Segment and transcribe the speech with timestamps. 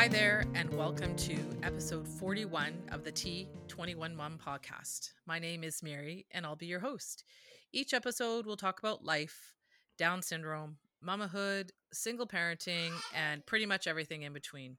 [0.00, 5.10] Hi there, and welcome to episode 41 of the T21 Mom podcast.
[5.26, 7.22] My name is Mary, and I'll be your host.
[7.70, 9.52] Each episode, we'll talk about life,
[9.98, 14.78] Down syndrome, mamahood, single parenting, and pretty much everything in between.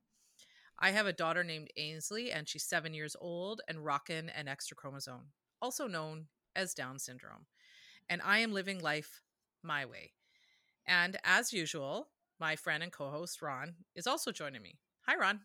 [0.79, 4.75] I have a daughter named Ainsley, and she's seven years old and rocking an extra
[4.75, 7.45] chromosome, also known as Down syndrome.
[8.09, 9.21] And I am living life
[9.61, 10.13] my way.
[10.87, 12.07] And as usual,
[12.39, 14.79] my friend and co host Ron is also joining me.
[15.11, 15.41] Hi, Ron.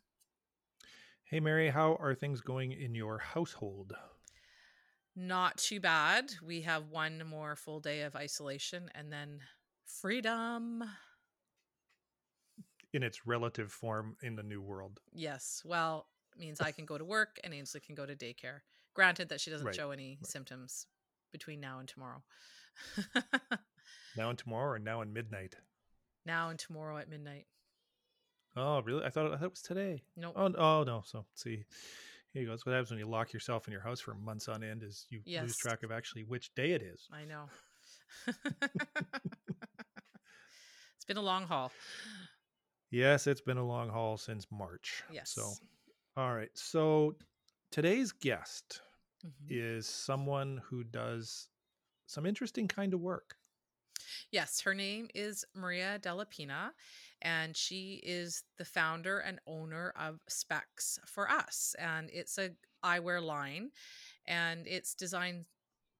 [1.25, 3.95] Hey, Mary, how are things going in your household?
[5.17, 6.31] Not too bad.
[6.41, 9.41] We have one more full day of isolation and then
[9.85, 10.85] freedom.
[12.93, 15.01] In its relative form in the new world.
[15.13, 15.63] Yes.
[15.65, 16.07] Well,
[16.39, 18.61] means I can go to work and Ainsley can go to daycare.
[18.95, 20.31] Granted that she doesn't Right, show any right.
[20.31, 20.87] symptoms
[21.33, 22.23] between now and tomorrow.
[24.17, 25.57] Now and tomorrow or now and midnight?
[26.25, 27.47] now and tomorrow at midnight.
[28.57, 29.05] Oh, really?
[29.05, 30.03] I thought, I thought it was today.
[30.17, 30.33] Nope.
[30.37, 31.03] Oh, oh no.
[31.05, 31.65] So, see,
[32.33, 32.53] here you go.
[32.53, 35.07] That's what happens when you lock yourself in your house for months on end is
[35.11, 35.43] you Yes.
[35.43, 37.09] lose track of actually which day it is.
[37.13, 37.45] I know.
[40.97, 41.71] it's been a long haul.
[42.91, 45.03] Yes, it's been a long haul since March.
[45.13, 45.31] Yes.
[45.31, 45.53] So,
[46.17, 46.51] all right.
[46.55, 47.17] So,
[47.71, 48.81] today's guest
[49.25, 49.31] Mhm.
[49.51, 51.49] is someone who does
[52.07, 53.37] some interesting kind of work.
[54.31, 56.71] Yes, her name is Maria Dellapina,
[57.27, 61.75] and she is the founder and owner of Specs for Us.
[61.77, 62.51] And it's a
[62.85, 63.73] eyewear line,
[64.27, 65.45] and it's designed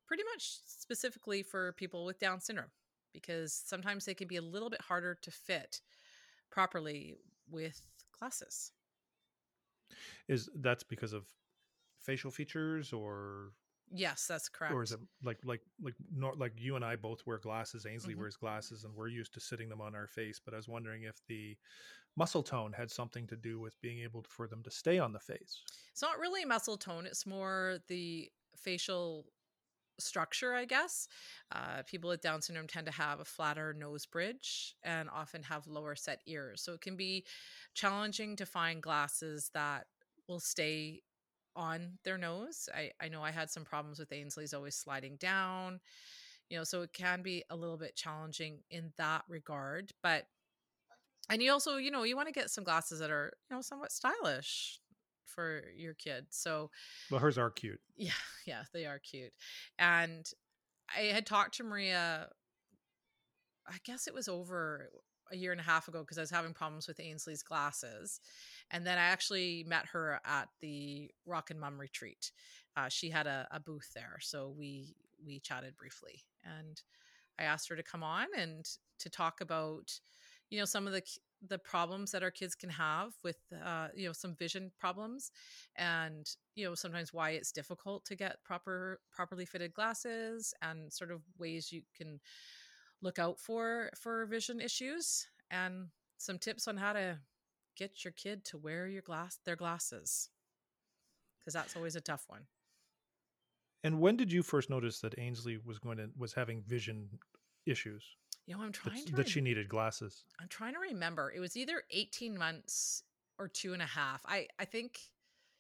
[0.07, 2.71] pretty much specifically for people with Down syndrome
[3.13, 5.81] because sometimes they can be a little bit harder to fit
[6.49, 7.17] properly
[7.51, 7.81] with
[8.17, 8.71] glasses.
[10.29, 11.27] Is that's because of
[11.99, 13.51] facial features or
[13.93, 14.75] Yes, that's correct.
[14.75, 17.87] or is it like like like not like you and I both wear glasses.
[17.87, 18.19] Ainsley Mhm.
[18.21, 20.41] wears glasses, and we're used to sitting them on our face.
[20.45, 21.57] But I was wondering if the
[22.17, 25.13] muscle tone had something to do with being able to, for them to stay on
[25.13, 25.63] the face.
[25.93, 29.27] It's not really muscle tone, it's more the facial
[29.99, 31.09] structure, I guess.
[31.53, 35.67] Uh, people with Down syndrome tend to have a flatter nose bridge and often have
[35.67, 36.63] lower set ears.
[36.63, 37.27] So it can be
[37.75, 39.87] challenging to find glasses that
[40.29, 41.03] will stay
[41.57, 42.69] on their nose.
[42.75, 45.81] I, I know I had some problems with Ainsley's always sliding down,
[46.49, 49.93] you know, so it can be a little bit challenging in that regard.
[50.03, 50.27] But
[51.29, 53.63] and you also, you know, you want to get some glasses that are, you know,
[53.63, 54.81] somewhat stylish
[55.25, 56.27] for your kid.
[56.31, 56.71] So
[57.11, 57.81] Well, hers are cute.
[57.97, 58.13] yeah,
[58.47, 59.33] yeah, they are cute.
[59.79, 60.25] And
[60.97, 62.29] I had talked to Maria,
[63.67, 64.91] I guess it was over
[65.33, 68.21] a year and a half ago because I was having problems with Ainsley's glasses.
[68.71, 72.33] And then I actually met her at the Rockin' Mom retreat.
[72.77, 74.17] Uh, she had a, a booth there.
[74.21, 76.25] So we we chatted briefly.
[76.45, 76.81] And
[77.39, 78.67] I asked her to come on and
[78.99, 79.93] to talk about,
[80.51, 81.03] you know, some of the
[81.47, 85.31] the problems that our kids can have with uh, you know some vision problems
[85.77, 91.11] and you know sometimes why it's difficult to get proper properly fitted glasses and sort
[91.11, 92.21] of ways you can
[93.03, 97.19] look out for for vision issues and some tips on how to
[97.77, 100.31] get your kid to wear your glass their glasses
[101.39, 102.43] because that's always a tough one.
[103.85, 107.09] And when did you first notice that Ainsley was going to was having vision
[107.67, 108.05] issues?
[108.47, 110.25] You know i'm that, trying to that she needed glasses?
[110.41, 111.33] i'm trying to remember.
[111.35, 113.03] It was either 18 months
[113.39, 114.23] or two and a half.
[114.27, 114.99] I i think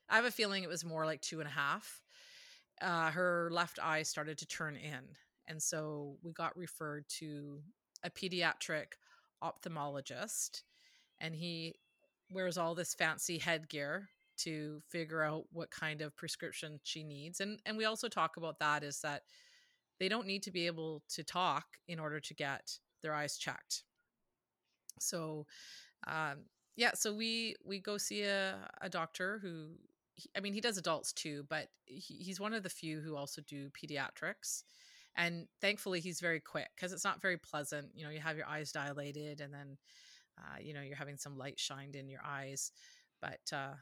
[0.08, 2.02] i have a feeling it was more like two and a half.
[2.80, 5.04] Uh, her left eye started to turn in
[5.46, 7.60] and so we got referred to
[8.02, 8.94] a pediatric
[9.42, 10.62] ophthalmologist
[11.20, 11.74] and he
[12.30, 17.60] wears all this fancy headgear to figure out what kind of prescription she needs and
[17.64, 19.22] and we also talk about that is that
[19.98, 23.84] they don't need to be able to talk in order to get their eyes checked.
[24.98, 25.46] So
[26.06, 26.44] um
[26.76, 29.70] yeah so we we go see a, a doctor who
[30.36, 33.42] i mean he does adults too but he, he's one of the few who also
[33.48, 34.62] do pediatrics
[35.16, 38.46] and thankfully he's very quick because it's not very pleasant you know you have your
[38.46, 39.78] eyes dilated and then
[40.38, 42.72] uh, you know you're having some light shined in your eyes
[43.20, 43.74] but uh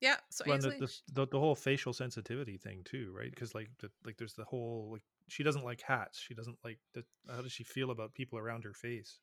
[0.00, 3.30] yeah so Well, the, Ainsley, the, the the whole facial sensitivity thing too, right?
[3.30, 6.18] Because like the, like there's the whole like she doesn't like hats.
[6.18, 9.20] She doesn't like the, how does she feel about people around her face?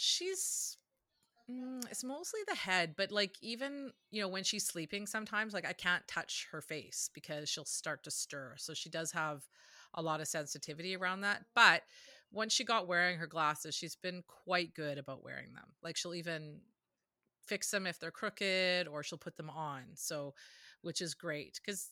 [0.00, 0.78] she's
[1.50, 5.66] mm, it's mostly the head but like even you know when she's sleeping sometimes like
[5.66, 9.46] i can't touch her face because she'll start to stir so she does have
[9.92, 11.82] a lot of sensitivity around that but
[12.32, 16.14] once she got wearing her glasses she's been quite good about wearing them like she'll
[16.14, 16.60] even
[17.46, 20.34] fix them if they're crooked or she'll put them on so
[20.82, 21.90] which is great because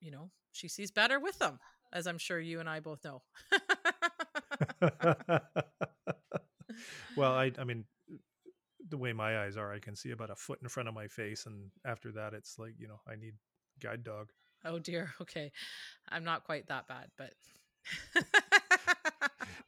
[0.00, 1.58] you know she sees better with them
[1.92, 3.22] as i'm sure you and i both know
[7.16, 7.84] well, I I mean,
[8.88, 11.08] the way my eyes are, I can see about a foot in front of my
[11.08, 13.34] face, and after that, it's like you know I need
[13.80, 14.30] guide dog.
[14.64, 15.12] Oh dear.
[15.20, 15.52] Okay,
[16.08, 17.34] I'm not quite that bad, but.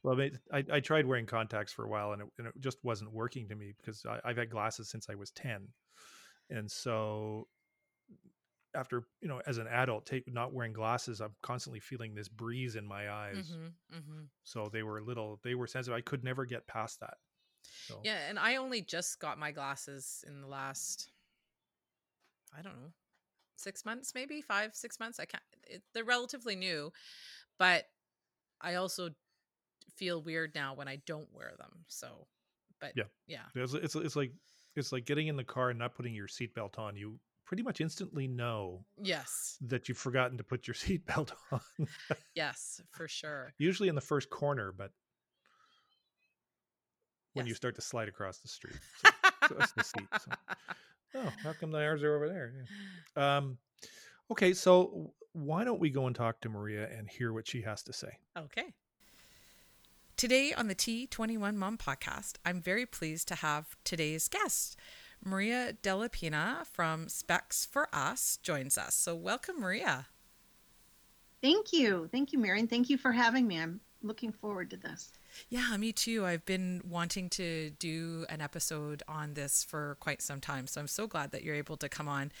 [0.03, 0.19] well,
[0.51, 3.47] I, I tried wearing contacts for a while, and it, and it just wasn't working
[3.49, 5.67] to me because I, I've had glasses since I was ten,
[6.49, 7.47] and so
[8.73, 12.77] after you know as an adult take not wearing glasses i'm constantly feeling this breeze
[12.77, 14.21] in my eyes mm-hmm, mm-hmm.
[14.45, 17.15] so they were a little they were sensitive i could never get past that
[17.87, 17.99] so.
[18.03, 21.09] Yeah, and I only just got my glasses in the last,
[22.57, 22.91] I don't know,
[23.57, 25.19] six months, maybe five, six months.
[25.19, 25.43] I can't.
[25.63, 26.91] It, they're relatively new,
[27.57, 27.85] but
[28.59, 29.09] I also
[29.95, 31.71] feel weird now when I don't wear them.
[31.87, 32.27] So,
[32.79, 34.31] but yeah, yeah, it's it's, it's like
[34.75, 36.95] it's like getting in the car and not putting your seatbelt on.
[36.95, 41.59] You pretty much instantly know yes that you've forgotten to put your seatbelt on
[42.33, 44.91] yes for sure usually in the first corner but
[47.33, 47.51] when yes.
[47.51, 48.75] you start to slide across the street.
[49.43, 50.07] So, so that's the seat.
[50.23, 50.31] So.
[51.15, 52.53] Oh, how come the ours are over there?
[53.17, 53.37] Yeah.
[53.37, 53.57] Um,
[54.29, 57.81] okay, so why don't we go and talk to Maria and hear what she has
[57.83, 58.19] to say?
[58.37, 58.73] Okay.
[60.17, 64.77] Today on the T21 Mom podcast, I'm very pleased to have today's guest.
[65.23, 68.93] Maria Dellapina from Specs for Us joins us.
[68.95, 70.07] So, welcome, Maria.
[71.41, 72.07] Thank you.
[72.11, 72.67] Thank you, Marion.
[72.67, 73.59] Thank you for having me.
[73.59, 75.11] I'm looking forward to this.
[75.49, 76.25] Yeah, me too.
[76.25, 80.67] I've been wanting to do an episode on this for quite some time.
[80.67, 82.31] So I'm so glad that you're able to come on.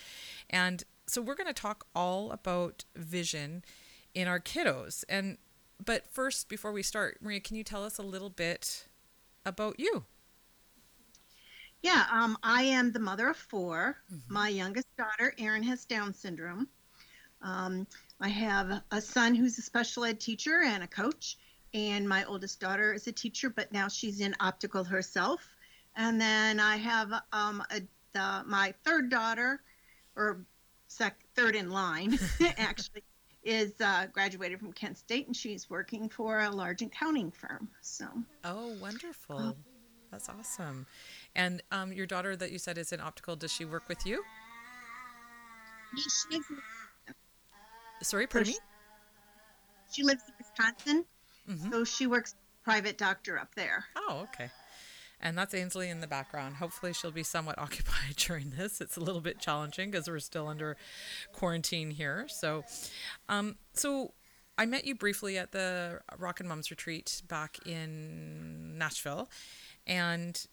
[0.49, 3.63] And so we're going to talk all about vision
[4.13, 5.03] in our kiddos.
[5.09, 5.37] And
[5.83, 8.87] but first before we start, Maria, can you tell us a little bit
[9.45, 10.05] about you?
[11.81, 14.33] Yeah, um, I am the mother of 4 mm-hmm.
[14.33, 16.67] My youngest daughter, Erin, has Down syndrome.
[17.41, 17.87] Um,
[18.19, 21.37] I have a son who's a special ed teacher and a coach
[21.73, 25.47] and my oldest daughter is a teacher, but now she's in optical herself.
[25.95, 27.81] And then I have um, a,
[28.13, 29.61] the, my third daughter,
[30.15, 30.41] or
[30.87, 32.19] sec, third in line,
[32.57, 33.03] actually,
[33.43, 37.69] is uh, graduated from Kent State, and she's working for a large accounting firm.
[37.81, 38.05] So.
[38.43, 39.37] Oh, wonderful!
[39.37, 39.53] Uh,
[40.11, 40.85] That's awesome.
[41.35, 44.23] And um, your daughter that you said is in optical, does she work with you?
[48.01, 48.57] Sorry, pardon me.
[49.91, 51.05] She lives in Wisconsin,
[51.49, 51.71] Mm-hmm.
[51.71, 53.85] So she works private doctor up there.
[53.95, 54.49] Oh, okay.
[55.21, 56.55] And that's Ainsley in the background.
[56.55, 58.81] Hopefully, she'll be somewhat occupied during this.
[58.81, 60.77] It's a little bit challenging because we're still under
[61.31, 62.25] quarantine here.
[62.27, 62.63] So,
[63.29, 64.13] um, so
[64.57, 69.29] I met you briefly at the Rockin' Moms retreat back in Nashville,
[69.87, 70.45] and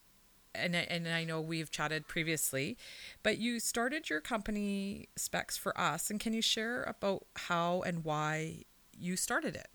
[0.55, 2.77] and and I know we've chatted previously,
[3.23, 8.03] but you started your company Specs for Us, and can you share about how and
[8.03, 8.63] why
[8.97, 9.67] you started it?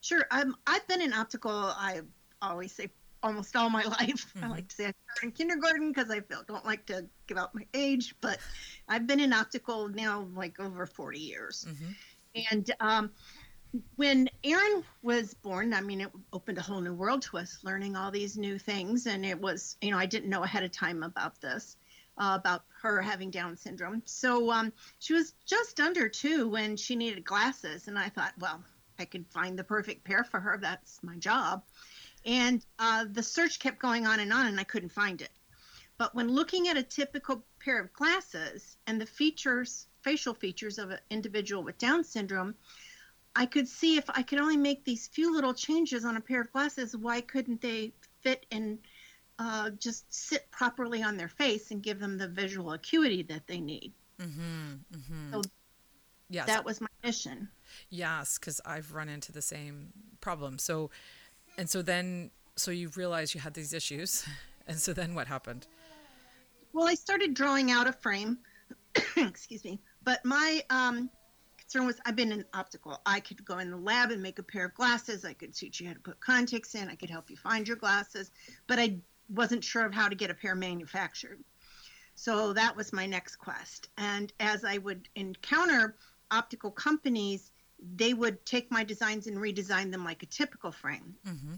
[0.00, 0.26] Sure.
[0.30, 1.50] Um, I've been in optical.
[1.50, 2.02] I
[2.40, 2.88] always say
[3.22, 4.32] almost all my life.
[4.34, 4.44] Mm-hmm.
[4.44, 7.38] I like to say I started in kindergarten because I feel, don't like to give
[7.38, 8.38] out my age, but
[8.88, 11.66] I've been in optical now like over 40 years.
[11.68, 11.92] Mm-hmm.
[12.52, 13.10] And um,
[13.96, 17.96] when Erin was born, I mean, it opened a whole new world to us, learning
[17.96, 19.06] all these new things.
[19.06, 21.76] And it was, you know, I didn't know ahead of time about this,
[22.16, 24.02] uh, about her having Down syndrome.
[24.04, 27.88] So um, she was just under two when she needed glasses.
[27.88, 28.62] And I thought, well,
[28.98, 30.58] I could find the perfect pair for her.
[30.60, 31.62] That's my job.
[32.28, 35.30] And uh, the search kept going on and on, and I couldn't find it.
[35.96, 40.90] But when looking at a typical pair of glasses and the features, facial features of
[40.90, 42.54] an individual with Down syndrome,
[43.34, 46.42] I could see if I could only make these few little changes on a pair
[46.42, 48.78] of glasses, why couldn't they fit and
[49.38, 53.58] uh, just sit properly on their face and give them the visual acuity that they
[53.58, 53.94] need?
[54.20, 55.32] Mm-hmm, mm-hmm.
[55.32, 55.42] So
[56.28, 56.46] yes.
[56.46, 57.48] that was my mission.
[57.88, 60.58] Yes, because I've run into the same problem.
[60.58, 60.90] So,
[61.58, 64.26] and so then, so you realized you had these issues.
[64.70, 65.66] And so then what happened?
[66.74, 68.36] Well, I started drawing out a frame.
[69.16, 69.80] Excuse me.
[70.04, 71.08] But my um,
[71.56, 73.00] concern was I've been in optical.
[73.06, 75.24] I could go in the lab and make a pair of glasses.
[75.24, 76.90] I could teach you how to put contacts in.
[76.90, 78.30] I could help you find your glasses.
[78.66, 78.98] But I
[79.30, 81.42] wasn't sure of how to get a pair manufactured.
[82.14, 83.88] So that was my next quest.
[83.96, 85.96] And as I would encounter
[86.30, 91.14] optical companies, they would take my designs and redesign them like a typical frame.
[91.26, 91.54] Mm-hmm.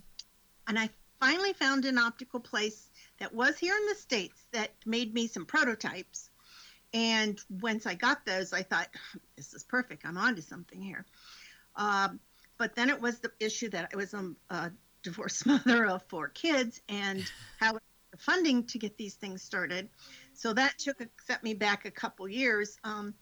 [0.69, 5.15] And I finally found an optical place that was here in the States that made
[5.15, 6.31] me some prototypes.
[6.93, 8.89] And once I got those, I thought,
[9.37, 10.05] this is perfect.
[10.05, 11.05] I'm onto something here.
[11.77, 12.21] Um,
[12.59, 14.73] but then it was the issue that I was a, a
[15.03, 17.25] divorced mother of four kids and
[17.61, 19.89] how the funding to get these things started.
[20.35, 22.77] So that took a, set me back a couple years.
[22.83, 23.15] Um,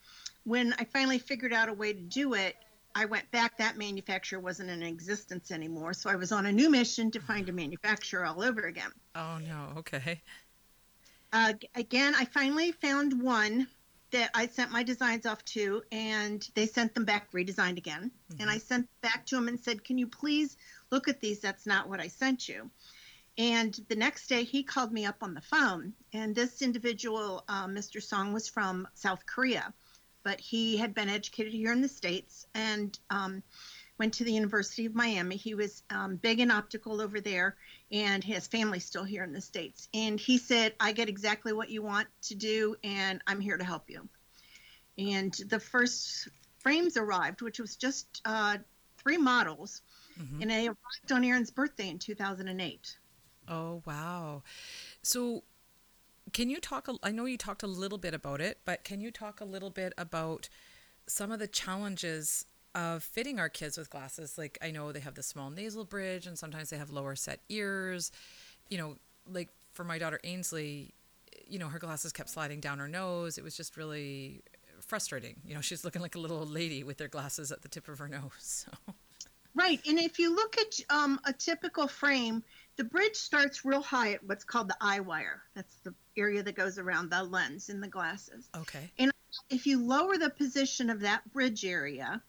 [0.45, 2.57] when I finally figured out a way to do it,
[2.99, 3.57] I went back.
[3.59, 5.93] That manufacturer wasn't in existence anymore.
[5.93, 8.91] So I was on a new mission to find a manufacturer all over again.
[9.15, 9.79] Oh, no.
[9.79, 10.21] Okay.
[11.33, 13.69] Uh, again, I finally found one
[14.11, 18.11] that I sent my designs off to, and they sent them back redesigned again.
[18.33, 18.43] Mm-hmm.
[18.43, 20.57] And I sent back to him and said, "Can you please
[20.91, 21.39] look at these?
[21.39, 22.69] That's not what I sent you."
[23.37, 27.67] And the next day, he called me up on the phone, and this individual, uh,
[27.67, 28.03] Mr.
[28.03, 29.73] Song, was from South Korea,
[30.29, 33.43] but he had been educated here in the states and um,
[33.97, 35.37] went to the University of Miami.
[35.37, 37.57] He was um, big in optical over there,
[37.91, 39.89] and his family's still here in the States.
[39.95, 43.65] And he said, I get exactly what you want to do, and I'm here to
[43.65, 44.07] help you.
[44.99, 48.59] And the first frames arrived, which was just uh,
[48.99, 49.81] three models,
[50.21, 50.43] mm-hmm.
[50.43, 52.99] and they arrived on Erin's birthday in 2008.
[53.49, 54.43] Oh, wow.
[55.01, 55.43] So,
[56.33, 56.89] can you talk?
[57.03, 59.71] I know you talked a little bit about it, but can you talk a little
[59.71, 60.49] bit about
[61.07, 62.45] some of the challenges
[62.75, 64.39] of fitting our kids with glasses.
[64.39, 67.41] Like I know they have the small nasal bridge and sometimes they have lower set
[67.49, 68.13] ears.
[68.69, 68.97] You know,
[69.31, 70.95] like for my daughter Ainsley,
[71.47, 73.39] you know, her glasses kept sliding down her nose.
[73.39, 74.43] It was just really
[74.81, 75.37] frustrating.
[75.45, 77.89] You know, she's looking like a little old lady with their glasses at the tip
[77.89, 78.31] of her nose.
[78.39, 78.95] So.
[79.55, 82.45] Right, and if you look at um, a typical frame,
[82.79, 85.43] the bridge starts real high at what's called the eye wire.
[85.55, 88.49] That's the area that goes around the lens in the glasses.
[88.57, 88.91] Okay.
[88.99, 89.13] And
[89.51, 92.23] if you lower the position of that bridge area,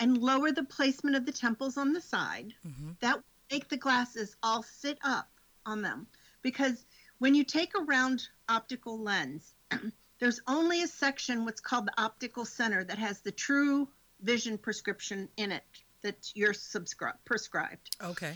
[0.00, 2.52] and lower the placement of the temples on the side.
[2.66, 2.90] Mm-hmm.
[3.00, 5.28] That will make the glasses all sit up
[5.64, 6.06] on them.
[6.42, 6.84] Because
[7.18, 9.54] when you take a round optical lens,
[10.18, 13.88] there's only a section, what's called the optical center, that has the true
[14.20, 15.64] vision prescription in it
[16.02, 17.96] that you're subscri- prescribed.
[18.02, 18.34] Okay.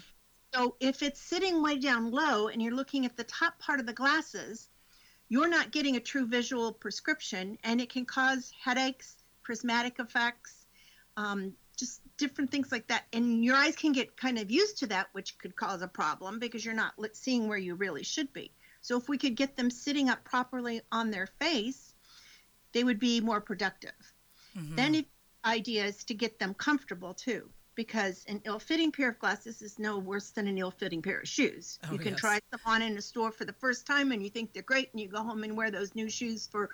[0.54, 3.86] So if it's sitting way down low and you're looking at the top part of
[3.86, 4.68] the glasses,
[5.28, 10.66] you're not getting a true visual prescription and it can cause headaches, prismatic effects,
[11.16, 13.04] um, just different things like that.
[13.12, 16.38] And your eyes can get kind of used to that, which could cause a problem
[16.38, 18.50] because you're not seeing where you really should be.
[18.80, 21.94] So if we could get them sitting up properly on their face,
[22.72, 23.92] they would be more productive.
[24.56, 24.76] Mm-hmm.
[24.76, 25.06] Then the
[25.44, 29.98] idea is to get them comfortable too, because an ill-fitting pair of glasses is no
[29.98, 31.78] worse than an ill-fitting pair of shoes.
[31.84, 32.20] Oh, you can yes.
[32.20, 34.90] try them on in a store for the first time and you think they're great,
[34.92, 36.70] and you go home and wear those new shoes for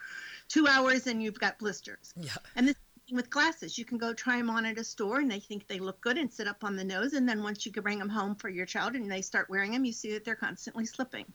[0.49, 2.15] two hours and you've got blisters.
[2.17, 2.33] Yeah.
[2.57, 2.77] And this
[3.13, 3.77] with glasses.
[3.77, 6.17] You can go try them on at a store and they think they look good
[6.17, 7.13] and sit up on the nose.
[7.13, 9.73] And then once you can bring them home for your child and they start wearing
[9.73, 11.27] them, you see that they're constantly slipping.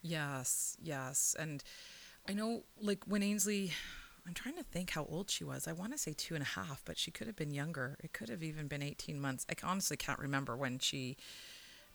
[0.00, 1.36] Yes, yes.
[1.38, 1.62] And
[2.26, 3.72] I know, like, when Ainsley,
[4.26, 5.66] I'm trying to think how old she was.
[5.66, 7.96] I want to say two and a half, but she could have been younger.
[8.02, 9.46] It could have even been 18 months.
[9.50, 11.16] I honestly can't remember when she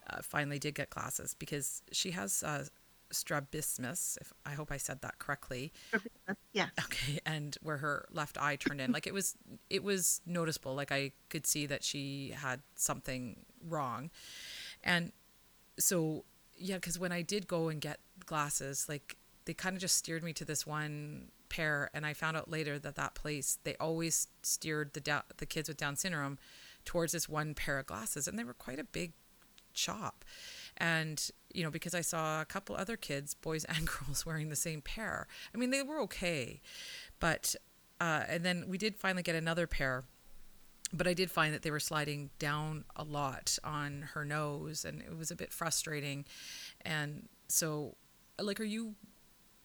[0.09, 2.65] uh, finally did get glasses because she has uh,
[3.11, 5.71] strabismus, if I hope I said that correctly.
[6.53, 6.67] Yeah.
[6.85, 9.35] Okay, and where her left eye turned in, like it was,
[9.69, 10.73] it was noticeable.
[10.73, 14.09] Like I could see that she had something wrong,
[14.83, 15.11] and
[15.77, 16.23] so
[16.57, 20.23] yeah, because when I did go and get glasses, like they kind of just steered
[20.23, 21.27] me to this one
[21.57, 25.69] and I found out later that that place they always steered the da- the kids
[25.69, 26.37] with Down syndrome
[26.83, 29.13] towards this one pair of glasses, and they were quite a big
[29.73, 30.23] shop.
[30.77, 34.55] And you know because i saw a couple other kids boys and girls wearing the
[34.55, 35.27] same pair.
[35.53, 36.61] I mean they were okay
[37.19, 37.55] but
[38.01, 40.03] uh, and then we did finally get another pair
[40.91, 45.01] but i did find that they were sliding down a lot on her nose and
[45.01, 46.25] it was a bit frustrating.
[46.81, 47.95] And so
[48.39, 48.95] like are you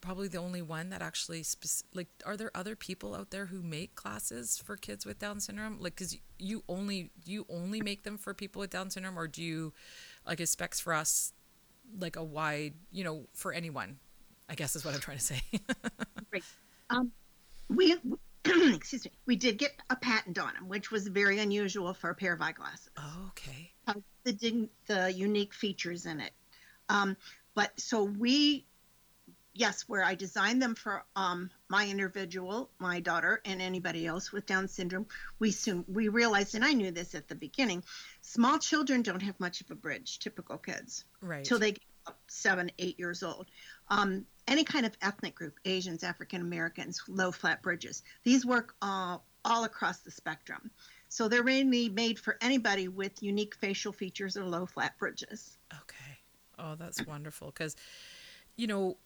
[0.01, 3.63] probably the only one that actually spec- like are there other people out there who
[3.63, 5.79] make classes for kids with down syndrome?
[5.81, 9.43] Like cuz you only you only make them for people with down syndrome or do
[9.43, 9.73] you
[10.27, 11.33] like is specs for us
[11.99, 13.99] like a wide you know for anyone?
[14.49, 15.43] I guess is what i'm trying to say.
[16.33, 16.45] Right.
[16.91, 17.13] Um
[17.69, 17.97] we
[18.45, 22.15] excuse me we did get a patent on them which was very unusual for a
[22.15, 22.91] pair of eyeglasses.
[22.97, 23.73] Oh, okay.
[23.87, 26.33] Uh, the, the unique features in it.
[26.89, 27.17] Um
[27.55, 28.65] but so we
[29.55, 34.47] yes, where I designed them for um, my individual, my daughter, and anybody else with
[34.47, 35.07] Down syndrome,
[35.39, 37.83] we soon we realized, and I knew this at the beginning,
[38.21, 41.45] small children don't have much of a bridge, typical kids, right?
[41.45, 43.47] Till they get up seven, eight years old.
[43.89, 49.19] Um, any kind of ethnic group, Asians, African Americans, low flat bridges, these work uh,
[49.45, 50.71] all across the spectrum.
[51.09, 55.57] So they're mainly made for anybody with unique facial features or low flat bridges.
[55.73, 56.19] Okay.
[56.59, 57.75] Oh, that's wonderful because,
[58.57, 58.97] you know,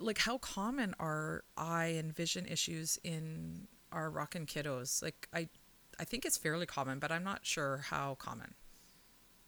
[0.00, 5.02] like how common are eye and vision issues in our rockin' kiddos?
[5.02, 5.48] Like I
[5.98, 8.54] I think it's fairly common, but I'm not sure how common.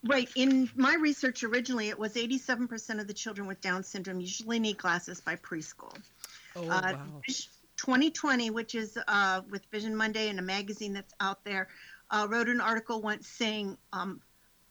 [0.04, 0.28] Right.
[0.36, 4.78] In my research originally, it was 87% of the children with Down syndrome usually need
[4.78, 5.94] glasses by preschool.
[6.54, 7.20] Oh, uh, wow.
[7.76, 11.68] 2020, which is uh, with Vision Monday and a magazine that's out there,
[12.10, 14.20] uh, wrote an article once saying um,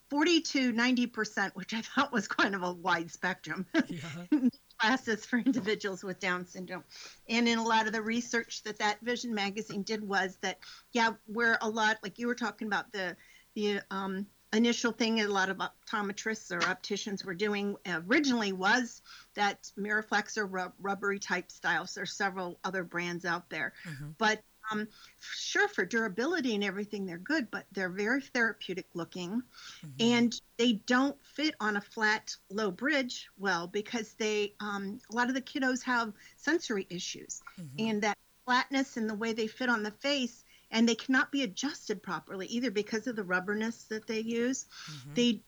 [0.09, 3.65] 40 to 90%, which I thought was kind of a wide spectrum.
[3.87, 3.99] Yeah.
[4.79, 6.83] glasses for individuals with Down syndrome.
[7.29, 10.59] And in a lot of the research that that Vision magazine did was that,
[10.91, 13.15] yeah, where a lot, like you were talking about the,
[13.55, 19.01] the um, initial thing a lot of optometrists or opticians were doing originally was
[19.35, 21.93] that Miraflex or rub- rubbery type styles.
[21.93, 23.73] There's several other brands out there.
[23.87, 24.11] Mm-hmm.
[24.17, 24.41] But
[24.71, 24.87] um,
[25.19, 29.41] sure, for durability and everything, they're good, but they're very therapeutic looking,
[29.85, 29.87] mm-hmm.
[29.99, 35.29] and they don't fit on a flat, low bridge well because they um, a lot
[35.29, 37.87] of the kiddos have sensory issues, mm-hmm.
[37.87, 41.43] and that flatness and the way they fit on the face and they cannot be
[41.43, 44.65] adjusted properly either because of the rubberness that they use.
[44.91, 45.13] Mm-hmm.
[45.13, 45.41] They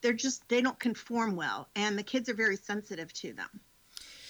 [0.00, 3.48] they're just they don't conform well, and the kids are very sensitive to them.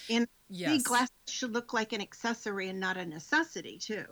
[0.09, 0.71] And yes.
[0.71, 4.05] the glass should look like an accessory and not a necessity too.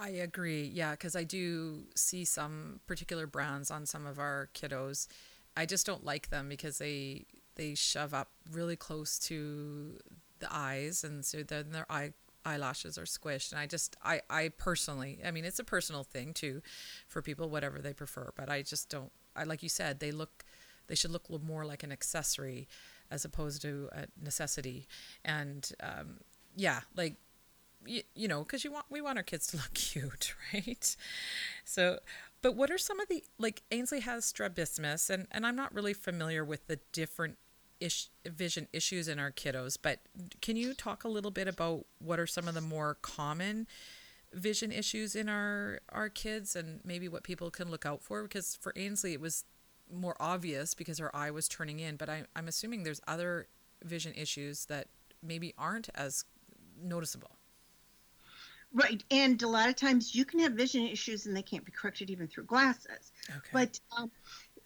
[0.00, 0.70] I agree.
[0.72, 5.08] Yeah, because I do see some particular brands on some of our kiddos.
[5.56, 7.24] I just don't like them because they
[7.56, 9.98] they shove up really close to
[10.38, 12.12] the eyes, and so then their eye
[12.44, 13.50] eyelashes are squished.
[13.50, 16.62] And I just I I personally, I mean, it's a personal thing too,
[17.08, 18.30] for people whatever they prefer.
[18.36, 19.10] But I just don't.
[19.34, 20.44] I like you said, they look
[20.86, 22.68] they should look more like an accessory
[23.10, 24.86] as opposed to a necessity.
[25.24, 26.18] And um,
[26.56, 27.16] yeah, like
[27.86, 30.96] you, you know because you want we want our kids to look cute right?
[31.64, 31.98] So
[32.42, 35.94] but what are some of the like ainsley has strabismus and and i'm not really
[35.94, 37.36] familiar with the different
[37.80, 40.00] ish, vision issues in our kiddos but
[40.40, 43.66] can you talk a little bit about what are some of the more common
[44.32, 48.22] vision issues in our our kids and maybe what people can look out for?
[48.22, 49.44] Because for ainsley it was
[49.90, 53.46] more obvious because her eye was turning in but I, i'm assuming there's other
[53.82, 54.88] vision issues that
[55.22, 56.26] maybe aren't as
[56.78, 57.37] noticeable
[58.72, 61.72] Right, and a lot of times you can have vision issues and they can't be
[61.72, 63.12] corrected even through glasses.
[63.30, 63.48] Okay.
[63.52, 64.10] But um,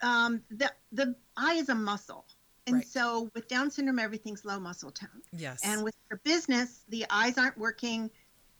[0.02, 2.26] um, the the eye is a muscle,
[2.66, 2.86] and right.
[2.86, 5.22] so with Down syndrome, everything's low muscle tone.
[5.32, 5.60] Yes.
[5.64, 8.10] And with strabismus, the eyes aren't working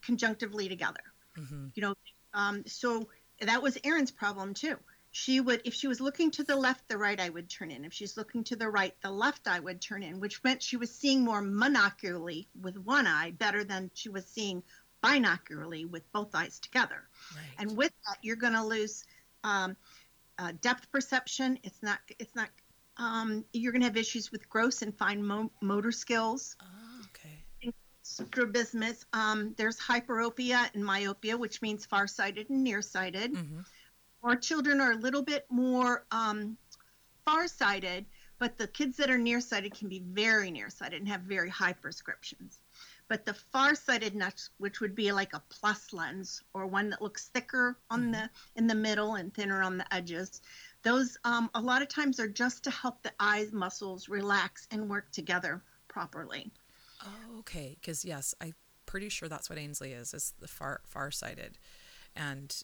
[0.02, 1.02] conjunctively together.
[1.36, 1.68] Mm-hmm.
[1.74, 1.94] You know,
[2.34, 3.08] um, so
[3.40, 4.76] that was Erin's problem too.
[5.14, 7.84] She would, if she was looking to the left, the right eye would turn in.
[7.84, 10.78] If she's looking to the right, the left eye would turn in, which meant she
[10.78, 14.62] was seeing more monocularly with one eye better than she was seeing
[15.02, 17.02] binocularly with both eyes together.
[17.34, 17.44] Right.
[17.58, 19.04] And with that, you're going to lose
[19.44, 19.76] um,
[20.38, 21.58] uh, depth perception.
[21.62, 21.98] It's not.
[22.18, 22.48] It's not.
[22.98, 26.56] Um, you're going to have issues with gross and fine mo- motor skills.
[26.60, 27.72] Oh, okay.
[28.02, 29.06] Strabismus.
[29.12, 33.34] Um, there's hyperopia and myopia, which means farsighted and nearsighted.
[33.34, 33.60] mm hmm
[34.24, 36.56] Our children are a little bit more um,
[37.24, 38.06] farsighted,
[38.38, 42.61] but the kids that are nearsighted can be very nearsighted and have very high prescriptions.
[43.08, 47.28] But the far-sighted nuts, which would be like a plus lens or one that looks
[47.28, 48.12] thicker on mm-hmm.
[48.12, 50.40] the in the middle and thinner on the edges,
[50.82, 54.88] those um, a lot of times are just to help the eye muscles relax and
[54.88, 56.50] work together properly.
[57.04, 57.76] Oh, okay.
[57.80, 58.54] Because yes, I'm
[58.86, 60.14] pretty sure that's what Ainsley is.
[60.14, 61.58] Is the far far-sighted,
[62.16, 62.54] and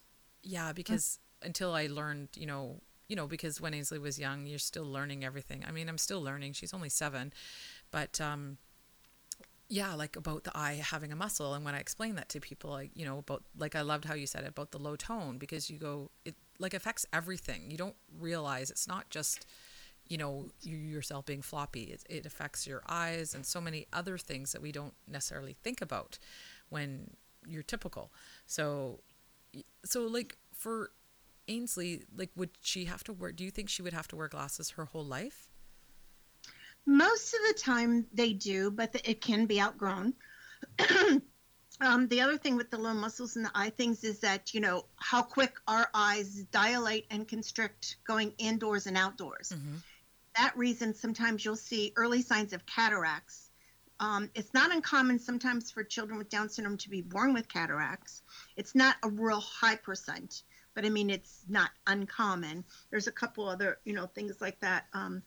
[0.43, 1.49] yeah, because mm-hmm.
[1.49, 5.25] until I learned, you know, you know, because when Ainsley was young, you're still learning
[5.25, 5.65] everything.
[5.67, 6.53] I mean, I'm still learning.
[6.53, 7.33] She's only seven,
[7.91, 8.59] but um,
[9.69, 12.71] yeah like about the eye having a muscle and when i explain that to people
[12.71, 15.37] like you know about like i loved how you said it about the low tone
[15.39, 17.71] because you go it like affects everything.
[17.71, 19.47] You don't realize it's not just
[20.09, 21.85] you know you yourself being floppy.
[21.85, 25.81] It, it affects your eyes and so many other things that we don't necessarily think
[25.81, 26.19] about
[26.69, 27.11] when
[27.47, 28.11] you're typical.
[28.47, 29.01] So
[29.85, 30.91] so like for
[31.47, 34.29] ainsley like would she have to wear do you think she would have to wear
[34.29, 35.48] glasses her whole life
[36.89, 40.15] most of the time they do, but the, it can be outgrown.
[41.81, 44.61] um, the other thing with the low muscles and the eye things is that, you
[44.61, 49.53] know, how quick our eyes dilate and constrict going indoors and outdoors.
[49.55, 49.77] Mm-hmm.
[50.39, 53.51] That reason, sometimes you'll see early signs of cataracts.
[54.01, 58.23] Um, it's not uncommon sometimes for children with Down syndrome to be born with cataracts.
[58.57, 60.43] It's not a real high percent,
[60.75, 62.65] but I mean, it's not uncommon.
[62.91, 64.87] There's a couple other, you know, things like that.
[64.95, 65.23] Um,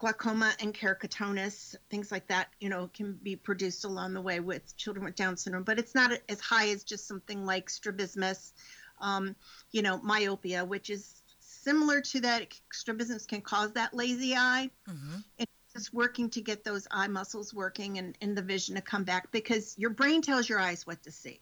[0.00, 4.74] glaucoma and keratoconus, things like that, you know, can be produced along the way with
[4.78, 8.54] children with Down syndrome, but it's not as high as just something like strabismus,
[9.02, 9.36] um,
[9.70, 12.46] you know, myopia, which is similar to that.
[12.72, 14.70] Strabismus can cause that lazy eye.
[14.88, 15.16] Mm-hmm.
[15.38, 19.04] It's just working to get those eye muscles working and, and the vision to come
[19.04, 21.40] back because your brain tells your eyes what to see.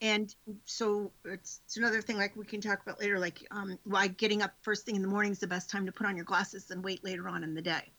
[0.00, 0.34] And
[0.64, 4.40] so it's, it's, another thing like we can talk about later like um, why getting
[4.40, 6.70] up first thing in the morning is the best time to put on your glasses
[6.70, 7.92] and wait later on in the day.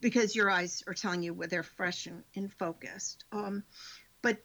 [0.00, 3.24] Because your eyes are telling you where they're fresh and, and focused.
[3.32, 3.64] Um,
[4.22, 4.38] but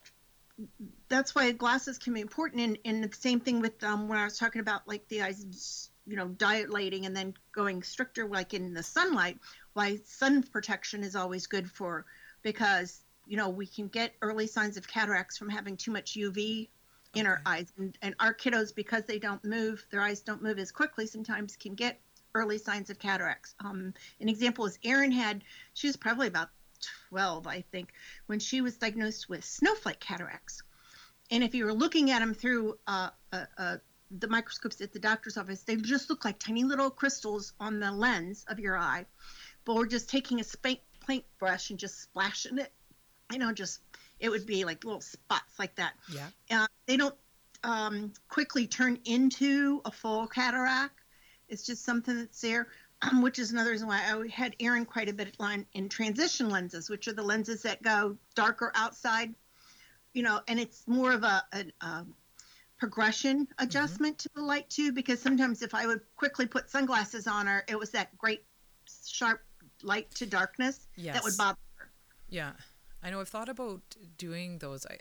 [1.07, 2.61] that's why glasses can be important.
[2.61, 5.89] And, and the same thing with um, when i was talking about like the eyes
[6.07, 9.37] you know dilating and then going stricter like in the sunlight
[9.73, 12.05] why sun protection is always good for
[12.41, 16.67] because you know we can get early signs of cataracts from having too much uv
[17.13, 17.71] in our eyes.
[17.77, 21.55] And, and our kiddos because they don't move their eyes don't move as quickly sometimes
[21.55, 22.01] can get
[22.35, 23.55] early signs of cataracts.
[23.63, 26.49] Um, an example is erin had she was probably about
[27.09, 27.93] 12 i think
[28.25, 30.61] when she was diagnosed with snowflake cataracts.
[31.29, 33.77] And if you were looking at them through uh, uh, uh,
[34.19, 37.93] the microscopes at the doctor's office they just look like tiny little crystals on the
[37.93, 39.05] lens of your eye.
[39.63, 42.73] But we're just taking a spank paintbrush and just splashing it
[43.31, 43.79] you know just
[44.19, 46.27] it would be like little spots like that Yeah.
[46.51, 47.15] uh, they don't
[47.63, 50.99] um, quickly turn into a full cataract.
[51.47, 52.67] It's just something that's there,
[53.01, 55.89] um, which is another reason why I had Erin quite a bit of line in
[55.89, 59.33] transition lenses, which are the lenses that go darker outside,
[60.13, 62.05] you know, and it's more of a, a, a
[62.79, 67.45] progression adjustment to the light too, because sometimes if I would quickly put sunglasses on
[67.45, 68.43] her, it was that great
[69.05, 69.41] sharp
[69.83, 71.13] light to darkness Yes.
[71.13, 71.91] that would bother her.
[72.29, 72.53] Yeah.
[73.03, 73.81] I know I've thought about
[74.17, 74.85] doing those.
[74.85, 74.97] I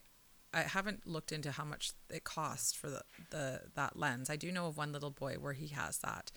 [0.53, 4.29] I haven't looked into how much it costs for the, the that lens.
[4.29, 6.33] I do know of one little boy where he has that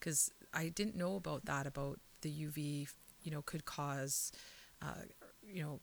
[0.00, 2.88] cuz I didn't know about that about the UV,
[3.22, 4.32] you know, could cause
[4.80, 5.02] uh,
[5.42, 5.80] you know,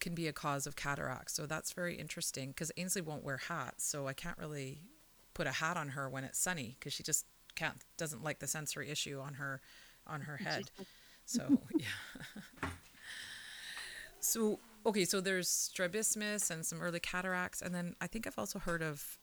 [0.00, 1.34] can be a cause of cataracts.
[1.34, 4.82] So that's very interesting cuz Ainsley won't wear hats, so I can't really
[5.34, 8.46] put a hat on her when it's sunny cuz she just can't doesn't like the
[8.46, 9.60] sensory issue on her
[10.06, 10.70] on her head.
[11.26, 11.88] So yeah.
[14.22, 18.58] so okay, so there's strabismus and some early cataracts, and then I think I've also
[18.58, 19.18] heard of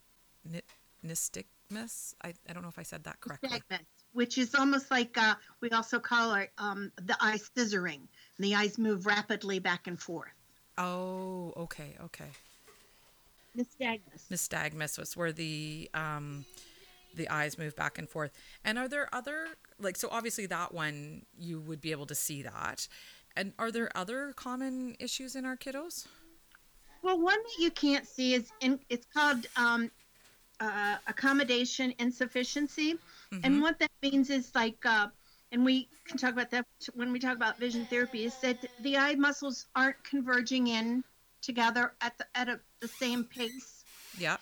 [0.46, 0.62] ni-
[1.06, 2.14] nystagmus.
[2.24, 3.50] I, I don't know if I said that correctly.
[3.50, 8.02] segment, which is almost like uh, we also call it um, the eye scissoring.
[8.38, 10.32] The eyes move rapidly back and forth.
[10.78, 12.30] Oh, okay, okay.
[13.58, 14.28] Nystagmus.
[14.32, 16.46] Nystagmus was where the um,
[17.16, 18.32] the eyes move back and forth.
[18.64, 19.48] And are there other
[19.80, 20.08] like so?
[20.12, 22.88] Obviously, that one you would be able to see that.
[23.40, 26.06] And are there other common issues in our kiddos?
[27.02, 29.90] Well, one that you can't see is in, it's called um,
[30.60, 32.96] uh, accommodation insufficiency,
[33.32, 33.46] Mhm.
[33.46, 35.08] and what that means is like, uh,
[35.54, 38.98] and we can talk about that when we talk about vision therapy, is that the
[38.98, 41.02] eye muscles aren't converging in
[41.42, 43.86] together at the at a, the same pace.
[44.18, 44.36] Yeah.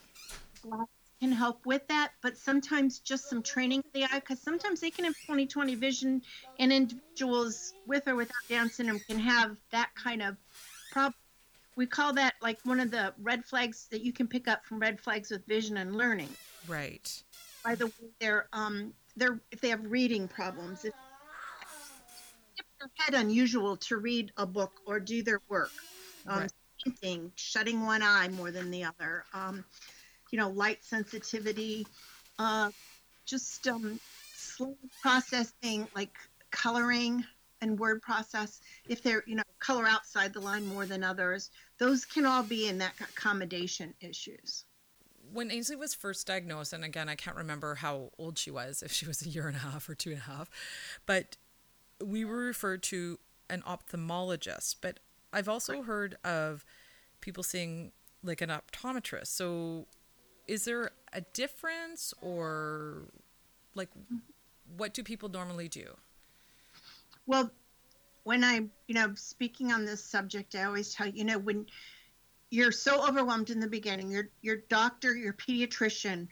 [1.19, 4.91] Can help with that, but sometimes just some training of the eye, because sometimes they
[4.91, 6.21] can have 20/20 vision,
[6.59, 10.37] and individuals with or without Down syndrome can have that kind of
[10.91, 11.13] problem.
[11.75, 14.79] We call that like one of the red flags that you can pick up from
[14.79, 16.37] red flags with vision and learning.
[16.65, 17.23] Right.
[17.63, 20.93] By the way, they're um they're if they have reading problems, if
[22.79, 25.73] their head unusual to read a book or do their work,
[26.27, 26.51] um, Right.
[26.79, 29.65] squinting, shutting one eye more than the other, um,
[30.31, 31.85] you know, light sensitivity,
[32.39, 32.69] uh,
[33.25, 33.99] just um,
[34.35, 36.15] slow processing, like
[36.51, 37.23] coloring
[37.61, 38.61] and word process.
[38.87, 42.67] If they're, you know, color outside the line more than others, those can all be
[42.67, 44.65] in that accommodation issues.
[45.31, 48.91] when Ainsley was first diagnosed, and again, I can't remember how old she was, if
[48.91, 50.49] she was a year and a half or two and a half,
[51.05, 51.37] but
[52.03, 54.77] we were referred to an ophthalmologist.
[54.81, 54.99] But
[55.33, 56.63] I've also heard of
[57.21, 57.91] people seeing
[58.23, 59.27] like an optometrist.
[59.27, 59.87] So
[60.47, 63.09] is there a difference or
[63.75, 63.89] like
[64.75, 65.95] what do people normally do?
[67.25, 67.51] Well,
[68.23, 71.65] when I'm, you know, speaking on this subject, I always tell you, you know, when
[72.49, 76.27] you're so overwhelmed in the beginning, your your doctor, your pediatrician,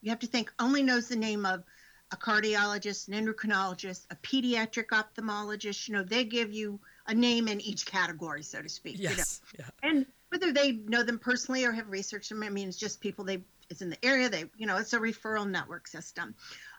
[0.00, 1.62] you have to think only knows the name of
[2.10, 5.88] a cardiologist, an endocrinologist, a pediatric ophthalmologist.
[5.88, 8.98] You know, they give you a name in each category, so to speak.
[8.98, 9.14] you know.
[9.16, 9.40] Yes.
[9.58, 9.66] Yeah.
[9.82, 13.24] and whether they know them personally or have researched them, I mean, it's just people
[13.24, 14.28] they it's in the area.
[14.28, 16.34] They, you know, it's a referral network system.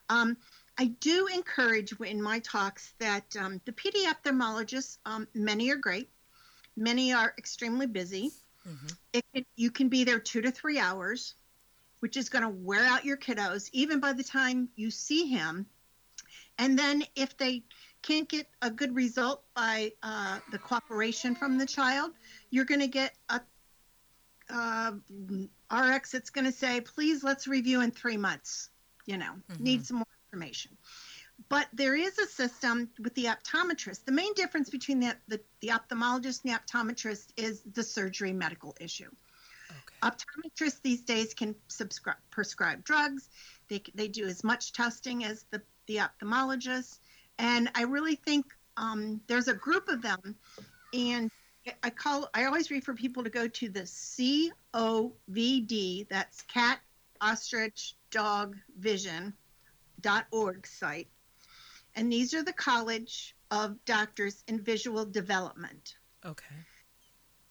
[0.10, 0.38] Um,
[0.78, 6.10] I do encourage in my talks that um, the PD ophthalmologists, um, many are great,
[6.76, 8.32] many are extremely busy.
[8.68, 8.96] Mhm.
[9.14, 11.36] It can, you can be there two to three hours,
[12.00, 15.66] which is going to wear out your kiddos, even by the time you see him.
[16.58, 17.64] And then if they
[18.02, 22.12] can't get a good result by uh, the cooperation from the child,
[22.50, 23.42] you're going to get a
[24.50, 24.92] uh,
[25.72, 28.70] RX that's going to say, please let's review in three months.
[29.06, 30.78] You know, need some more information.
[31.48, 34.06] But there is a system with the optometrist.
[34.06, 38.76] The main difference between the, the, the ophthalmologist and the optometrist is the surgery medical
[38.80, 39.10] issue.
[39.70, 40.12] Okay.
[40.12, 43.30] Optometrists these days can subscribe, prescribe drugs.
[43.70, 47.00] They, they do as much testing as the, the ophthalmologist.
[47.38, 50.36] And I really think um, there's a group of them.
[50.94, 51.32] And
[51.84, 56.80] I call, I always refer people to go to the COVD, that's cat,
[57.22, 59.34] ostrich, dog, vision
[60.02, 61.10] dot org site.
[61.96, 65.96] And these are the college of doctors in visual development.
[66.26, 66.56] Okay.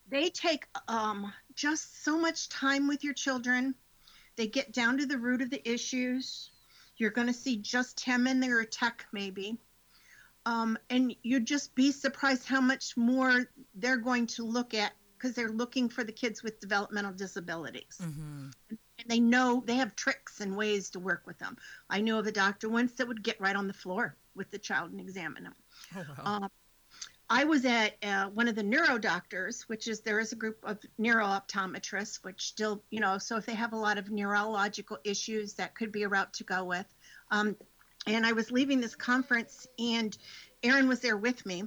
[0.09, 3.75] They take um, just so much time with your children.
[4.37, 6.51] They get down to the root of the issues.
[6.97, 9.59] You're going to see just him and their tech maybe.
[10.49, 15.35] Um, and you'd just be surprised how much more they're going to look at because
[15.35, 18.01] they're looking for the kids with developmental disabilities.
[18.01, 18.49] Mm-hmm.
[18.71, 21.59] And they know they have tricks and ways to work with them.
[21.91, 24.59] I knew of a doctor once that would get right on the floor with the
[24.59, 25.55] child and examine them.
[25.95, 26.25] Oh, wow.
[26.25, 26.51] Um,
[27.29, 30.61] I was at uh, one of the neuro doctors, which is there is a group
[30.63, 34.97] of neuro optometrists, which still, you know, so if they have a lot of neurological
[35.05, 36.87] issues, that could be a route to go with.
[37.31, 37.55] Um,
[38.09, 40.17] and I was leaving this conference, and
[40.63, 41.65] Erin was there with me,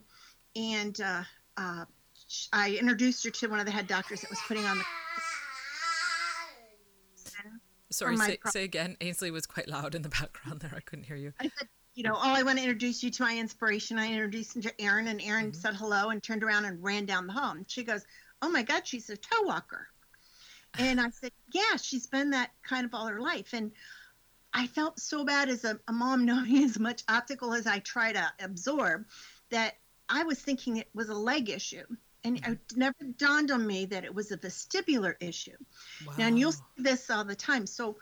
[0.55, 1.23] and uh,
[1.57, 1.85] uh,
[2.51, 4.83] I introduced her to one of the head doctors that was putting on the.
[7.91, 8.95] Sorry, say, pro- say again.
[9.01, 10.73] Ainsley was quite loud in the background there.
[10.75, 11.33] I couldn't hear you.
[11.39, 13.99] I said, you know, oh, I want to introduce you to my inspiration.
[13.99, 15.55] I introduced him to Erin, and Erin Mhm.
[15.55, 17.51] said hello and turned around and ran down the hall.
[17.51, 18.05] And she goes,
[18.41, 19.87] oh my God, she's a toe walker.
[20.79, 23.51] And I said, yeah, she's been that kind of all her life.
[23.51, 23.73] And
[24.53, 28.11] I felt so bad as a, a mom knowing as much optical as I try
[28.13, 29.05] to absorb
[29.49, 29.75] that
[30.09, 31.85] I was thinking it was a leg issue.
[32.23, 32.51] And mm-hmm.
[32.53, 35.57] it never dawned on me that it was a vestibular issue.
[36.05, 36.13] Wow.
[36.19, 37.65] And you'll see this all the time.
[37.65, 37.97] So,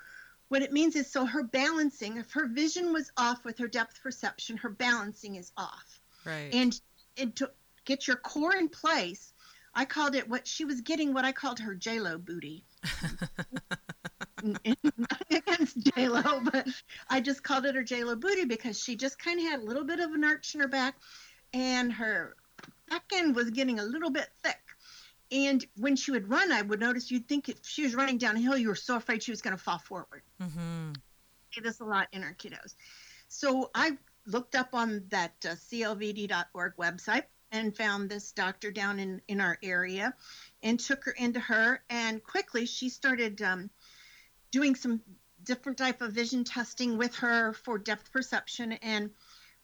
[0.49, 4.01] what it means is so her balancing, if her vision was off with her depth
[4.01, 6.01] perception, her balancing is off.
[6.25, 6.49] right.
[6.51, 6.79] And,
[7.17, 7.51] and to
[7.85, 9.31] get your core in place,
[9.75, 12.65] I called it what she was getting, what I called her J-Lo booty.
[15.31, 16.67] Against J-Lo, but
[17.09, 19.83] I just called it her J-Lo booty because she just kind of had a little
[19.83, 20.95] bit of an arch in her back
[21.53, 22.35] and her
[22.89, 24.59] back end was getting a little bit thick.
[25.31, 28.57] And when she would run, I would notice you'd think if she was running downhill,
[28.57, 30.23] you were so afraid she was going to fall forward.
[30.41, 30.93] mm-hmm.
[31.51, 32.75] See this a lot in our kiddos.
[33.27, 39.21] So I looked up on that uh, covd.org website and found this doctor down in,
[39.27, 40.13] in our area
[40.61, 41.81] and took her into her.
[41.89, 43.69] And quickly she started um,
[44.51, 45.01] doing some
[45.43, 48.73] different type of vision testing with her for depth perception.
[48.73, 49.09] And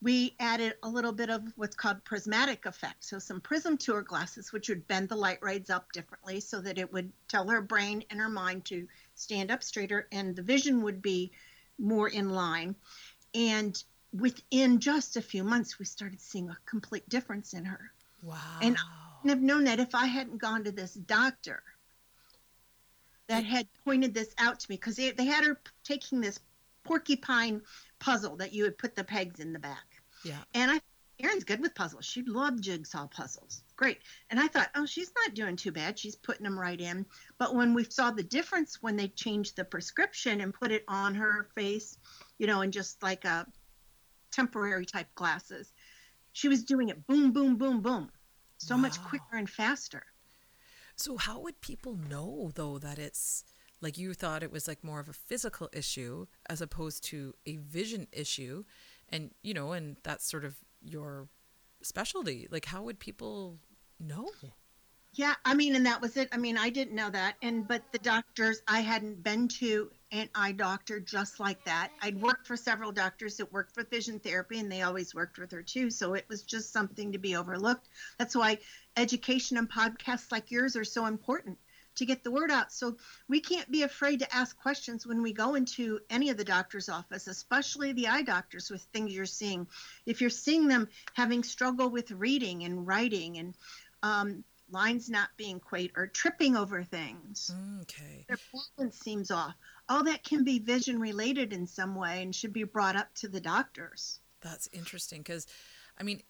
[0.01, 3.03] we added a little bit of what's called prismatic effect.
[3.03, 6.61] So some prism to her glasses, which would bend the light rays up differently so
[6.61, 10.41] that it would tell her brain and her mind to stand up straighter and the
[10.41, 11.31] vision would be
[11.79, 12.75] more in line.
[13.33, 13.81] And
[14.13, 17.91] within just a few months, we started seeing a complete difference in her.
[18.21, 18.37] Wow.
[18.61, 18.77] And
[19.25, 21.63] And I've known that if I hadn't gone to this doctor
[23.27, 26.39] that had pointed this out to me, because they, they had her taking this
[26.83, 27.61] porcupine
[27.99, 29.85] puzzle that you would put the pegs in the back.
[30.23, 30.37] Yeah.
[30.53, 30.79] And I,
[31.19, 32.05] Erin's good with puzzles.
[32.05, 33.63] She loved jigsaw puzzles.
[33.75, 33.99] Great.
[34.29, 35.97] And I thought, oh, she's not doing too bad.
[35.97, 37.05] She's putting them right in.
[37.37, 41.15] But when we saw the difference when they changed the prescription and put it on
[41.15, 41.97] her face,
[42.37, 43.47] you know, and just like a
[44.31, 45.71] temporary type glasses,
[46.33, 48.11] she was doing it boom, boom, boom, boom,
[48.57, 50.03] so much quicker and faster.
[50.95, 53.43] So how would people know though that it's
[53.81, 57.57] like you thought it was like more of a physical issue as opposed to a
[57.57, 58.63] vision issue?
[59.09, 61.27] And you know and that's sort of your
[61.81, 62.47] specialty.
[62.49, 63.59] Like how would people
[63.99, 64.29] know?
[65.13, 66.27] Yeah, I mean, and that was it.
[66.33, 70.29] I mean, I didn't know that, and but the doctors I hadn't been to an
[70.35, 71.91] eye doctor just like that.
[72.01, 75.51] I'd worked for several doctors that worked with vision therapy, and they always worked with
[75.51, 75.89] her too.
[75.89, 77.89] So it was just something to be overlooked.
[78.17, 78.59] That's why
[78.95, 81.57] education and podcasts like yours are so important
[81.95, 82.71] to get the word out.
[82.71, 86.43] So we can't be afraid to ask questions when we go into any of the
[86.43, 89.67] doctor's office, especially the eye doctors with things you're seeing.
[90.05, 93.55] If you're seeing them having struggle with reading and writing and
[94.03, 97.53] um, lines not being quite or tripping over things.
[97.81, 98.39] okay Their
[98.77, 99.55] balance seems off.
[99.87, 103.27] All that can be vision related in some way and should be brought up to
[103.27, 104.19] the doctors.
[104.41, 105.47] that's interesting because
[105.99, 106.21] i mean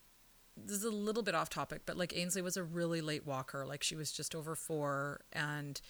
[0.58, 3.66] this is a little bit off topic but like ainsley was a really late walker
[3.66, 5.82] like she was just over four and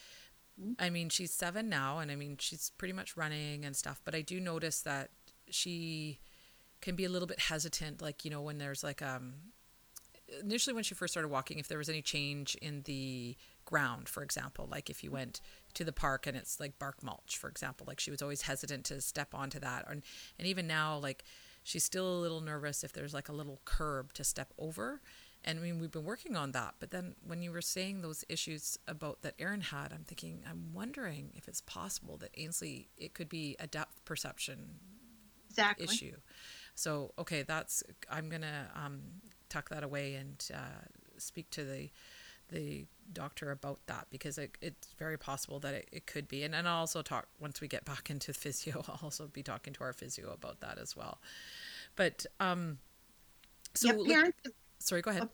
[0.80, 4.01] I mean, she's seven now, and I mean, she's pretty much running and stuff.
[4.06, 5.10] But I do notice that
[5.49, 6.19] she
[6.82, 9.34] can be a little bit hesitant, like, you know, when there's like, um,
[10.42, 13.36] initially when she first started walking, if there was any change in the
[13.66, 15.42] ground, for example, like if you went
[15.74, 18.86] to the park and it's like bark mulch, for example, like she was always hesitant
[18.86, 19.86] to step onto that.
[19.90, 20.04] And,
[20.38, 21.24] and even now, like,
[21.64, 25.02] she's still a little nervous if there's like a little curb to step over.
[25.44, 26.76] And I mean, we've been working on that.
[26.80, 30.74] But then when you were saying those issues about that Erin had, I'm thinking, I'm
[30.74, 34.80] wondering if it's possible that Ainsley, it could be a depth perception
[35.50, 35.86] Exactly.
[35.86, 36.18] issue.
[36.74, 39.02] So, okay, that's, I'm going to um,
[39.56, 40.58] tuck that away and uh,
[41.18, 41.89] speak to the,
[42.52, 46.44] the doctor about that because it, it's very possible that it, it could be.
[46.44, 49.72] And then I'll also talk, once we get back into physio, I'll also be talking
[49.74, 51.20] to our physio about that as well.
[51.96, 52.80] But, um,
[53.74, 54.36] So, yeah, like-
[54.80, 55.30] sorry, go ahead.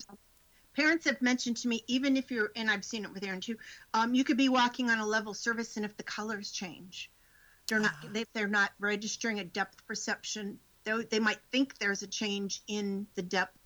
[0.75, 3.57] parents have mentioned to me, even if you're, and I've seen it with Erin too,
[3.95, 7.09] um, you could be walking on a level surface, and if the colors change,
[7.67, 8.07] they're not, Ah.
[8.11, 10.59] they, they're not registering a depth perception.
[10.83, 13.57] though they might think there's a change in the depth,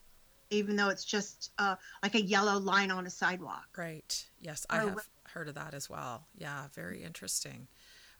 [0.50, 3.68] even though it's just uh, like a yellow line on a sidewalk.
[3.78, 4.26] Right.
[4.40, 6.28] Yes, I Or have heard of that as well.
[6.38, 7.68] Yeah, very interesting.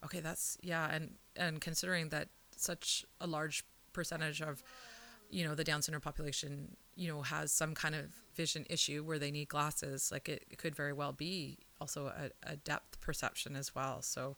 [0.04, 4.62] Okay, that's yeah, and and considering that such a large percentage of
[5.30, 9.20] you know the Down syndrome population, you know, has some kind of vision issue where
[9.20, 13.56] they need glasses, like it, it could very well be also a, a depth perception
[13.56, 14.02] as well.
[14.02, 14.36] So,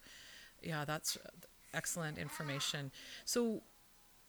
[0.61, 1.17] yeah, that's
[1.73, 2.91] excellent information.
[3.25, 3.63] So,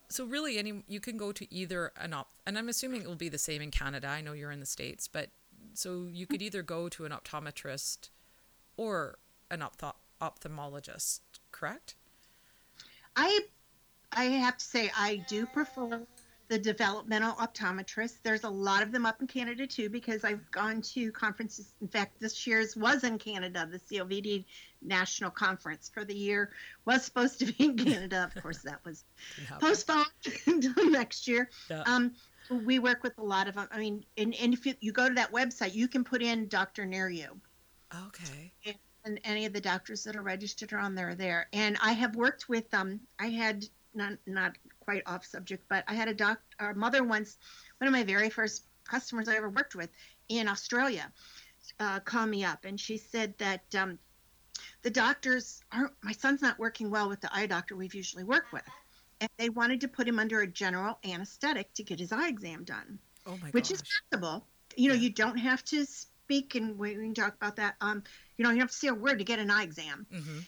[0.08, 3.14] so really, any you can go to either an op, and I'm assuming it will
[3.14, 4.08] be the same in Canada.
[4.08, 5.30] I know you're in the states, but
[5.74, 8.08] so you could either go to an optometrist
[8.76, 9.18] or
[9.50, 11.20] an ophtho- ophthalmologist,
[11.52, 11.94] correct?
[13.16, 13.40] I
[14.12, 16.06] I have to say I do prefer
[16.48, 18.18] the developmental optometrists.
[18.22, 21.74] There's a lot of them up in Canada too because I've gone to conferences.
[21.80, 23.68] In fact, this year's was in Canada.
[23.70, 24.44] The COVD
[24.82, 26.50] National Conference for the year
[26.86, 28.30] was supposed to be in Canada.
[28.34, 29.04] Of course, that was
[29.60, 30.06] postponed
[30.46, 31.50] until next year.
[31.70, 31.82] Yeah.
[31.86, 32.12] Um,
[32.64, 33.68] we work with a lot of them.
[33.70, 36.48] I mean, and, and if you, you go to that website, you can put in
[36.48, 36.86] Dr.
[36.86, 37.38] Nerio
[38.06, 38.52] Okay.
[39.04, 41.92] and any of the doctors that are registered are on there are there and i
[41.92, 44.56] have worked with um i had not not
[44.88, 47.36] quite off subject but i had a doc our mother once
[47.76, 49.90] one of my very first customers i ever worked with
[50.30, 51.12] in australia
[51.78, 53.98] uh, call me up and she said that um,
[54.80, 58.50] the doctors aren't my son's not working well with the eye doctor we've usually worked
[58.50, 58.62] with
[59.20, 62.64] and they wanted to put him under a general anesthetic to get his eye exam
[62.64, 63.72] done Oh my god which gosh.
[63.72, 64.46] is possible.
[64.74, 65.00] You know, Yeah.
[65.02, 67.74] you don't have to speak, and we can talk about that.
[67.80, 68.04] Um,
[68.36, 70.06] you don't have to say a word to get an eye exam.
[70.10, 70.38] hmm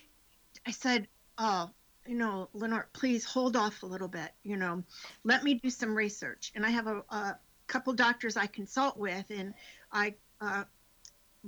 [0.66, 1.70] I said, oh,
[2.06, 4.32] you know, Lenore, please hold off a little bit.
[4.42, 4.82] You know,
[5.24, 6.52] let me do some research.
[6.54, 9.54] And I have a, a couple doctors I consult with, and
[9.92, 10.64] I uh,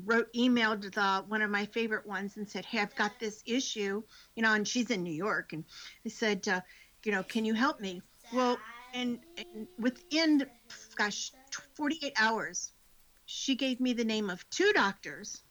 [0.04, 4.02] wrote emailed the one of my favorite ones and said, hey, I've got this issue.
[4.36, 5.64] You know, and she's in New York, and
[6.04, 6.60] I said, uh,
[7.04, 8.02] you know, can you help me?
[8.32, 8.58] Well,
[8.94, 10.46] and, and within,
[10.96, 11.32] gosh,
[11.74, 12.72] 48 hours,
[13.24, 15.42] she gave me the name of two doctors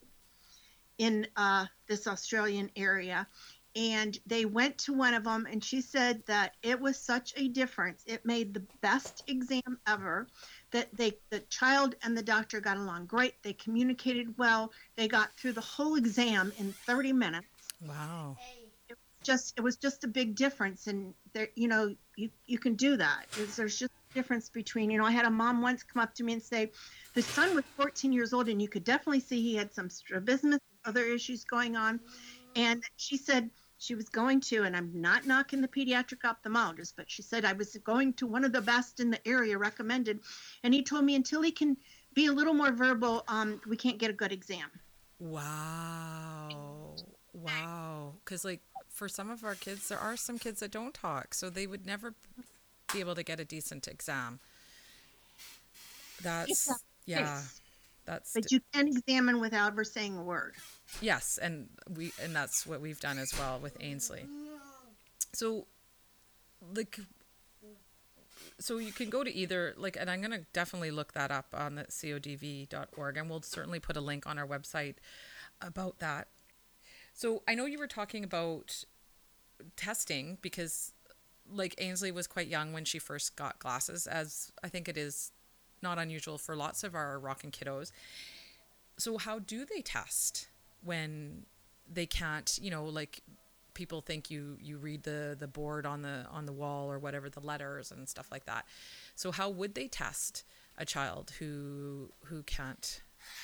[0.97, 3.27] in uh, this Australian area.
[3.75, 7.47] And they went to one of them, and she said that it was such a
[7.47, 8.03] difference.
[8.05, 10.27] It made the best exam ever.
[10.71, 13.33] That they, the child and the doctor got along great.
[13.43, 14.71] They communicated well.
[14.97, 17.47] They got through the whole exam in 30 minutes
[17.81, 18.37] Wow.
[19.23, 22.97] just it was just a big difference and there you know you you can do
[22.97, 26.01] that There's- there's just a difference between you know i had a mom once come
[26.01, 26.71] up to me and say
[27.13, 30.59] the son was 14 years old and you could definitely see he had some strabismus
[30.85, 31.99] other issues going on
[32.55, 33.49] and she said
[33.81, 37.53] she was going to and i'm not knocking the pediatric ophthalmologist but she said i
[37.53, 40.19] was going to one of the best in the area recommended
[40.63, 41.75] and he told me until he can
[42.13, 44.69] be a little more verbal um, we can't get a good exam
[45.21, 46.95] Wow.
[47.33, 48.13] Wow.
[48.25, 51.49] Because, like, for some of our kids, there are some kids that don't talk, so
[51.49, 52.15] they would never
[52.91, 54.39] be able to get a decent exam.
[56.23, 56.69] That's,
[57.05, 57.41] yeah.
[58.11, 60.55] That's, but you can examine without ever saying a word
[60.99, 61.39] yes.
[61.41, 64.25] And we, and that's what we've done as well with Ainsley.
[65.33, 65.67] So,
[66.75, 66.99] like,
[68.59, 71.47] so you can go to either like and i'm going to definitely look that up
[71.51, 74.97] on the covd.org and we'll certainly put a link on our website
[75.61, 76.27] about that
[77.13, 78.83] so i know you were talking about
[79.75, 80.93] testing because
[81.51, 85.31] like ainsley was quite young when she first got glasses as i think it is
[85.81, 87.91] not unusual for lots of our rockin' kiddos.
[88.97, 90.47] So how do they test
[90.83, 91.45] when
[91.91, 93.21] they can't you know like
[93.73, 97.29] people think you you read the the board on the on the wall or whatever
[97.29, 98.65] the letters and stuff like that.
[99.15, 100.43] So how would they test
[100.77, 103.01] a child who who can't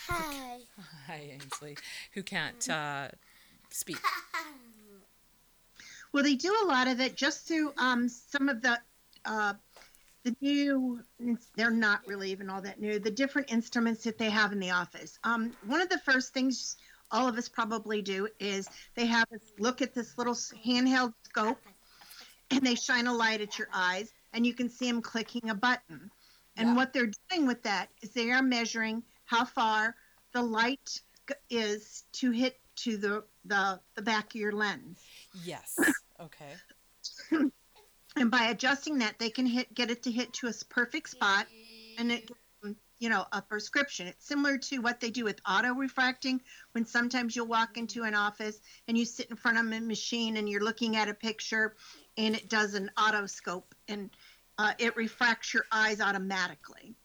[0.07, 0.57] Hi.
[1.07, 1.77] hi ainsley.
[2.13, 3.09] Who can't uh,
[3.69, 3.97] speak?
[6.13, 8.79] Well, they do a lot of it just through um, some of the
[9.25, 9.53] uh,
[10.27, 10.99] the new.
[11.55, 12.99] They're not really even all that new.
[12.99, 15.17] The different instruments that they have in the office.
[15.23, 16.75] Um, one of the first things
[17.11, 21.61] all of us probably do is they have us look at this little handheld scope,
[22.51, 25.55] and they shine a light at your eyes, and you can see them clicking a
[25.55, 26.09] button.
[26.57, 26.75] And Yeah.
[26.75, 29.95] what they're doing with that is they are measuring how far
[30.33, 31.01] the light
[31.49, 34.99] is to hit to the the, the back of your lens.
[35.43, 35.79] yes
[36.19, 36.53] okay
[38.17, 41.45] and by adjusting that they can hit get it to hit to a perfect spot
[41.97, 42.29] and it
[42.99, 46.41] you know a prescription it's similar to what they do with auto refracting
[46.71, 50.37] when sometimes you'll walk into an office and you sit in front of a machine
[50.37, 51.75] and you're looking at a picture
[52.17, 54.09] and it does an autoscope and
[54.57, 56.95] uh, it refracts your eyes automatically.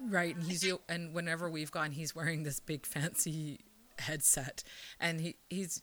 [0.00, 3.58] Right, and he's and whenever we've gone, he's wearing this big fancy
[3.98, 4.62] headset,
[5.00, 5.82] and he he's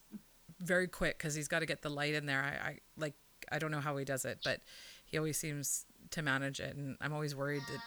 [0.62, 2.41] very quick because he's got to get the light in there.
[2.41, 3.14] I, I like
[3.52, 4.62] I don't know how he does it, but
[5.06, 7.80] he always seems to manage it, and I'm always worried that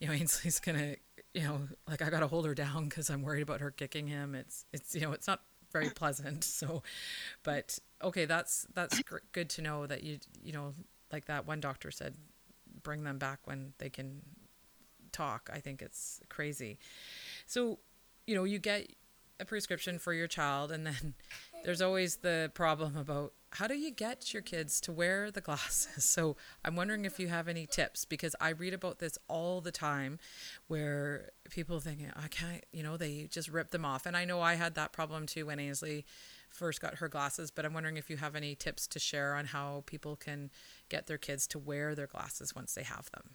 [0.00, 0.96] you know Ainsley's gonna
[1.34, 4.06] you know like I got to hold her down because I'm worried about her kicking
[4.06, 4.34] him.
[4.34, 5.40] It's it's you know it's not
[5.72, 6.44] very pleasant.
[6.58, 6.82] So,
[7.42, 10.74] but okay, that's that's gr- good to know that you you know
[11.12, 12.14] like that one doctor said,
[12.82, 14.22] bring them back when they can
[15.12, 15.50] talk.
[15.52, 16.78] I think it's crazy.
[17.46, 17.78] So,
[18.26, 18.92] you know, you get
[19.40, 21.14] a prescription for your child, and then
[21.64, 26.04] there's always the problem about how do you get your kids to wear the glasses?
[26.18, 29.70] So I'm wondering if you have any tips because I read about this all the
[29.70, 30.18] time
[30.66, 34.04] where people think, I can't, you know, they just rip them off.
[34.06, 36.04] And I know I had that problem too when Ainsley
[36.50, 39.46] first got her glasses, but I'm wondering if you have any tips to share on
[39.46, 40.50] how people can
[40.88, 43.34] get their kids to wear their glasses once they have them.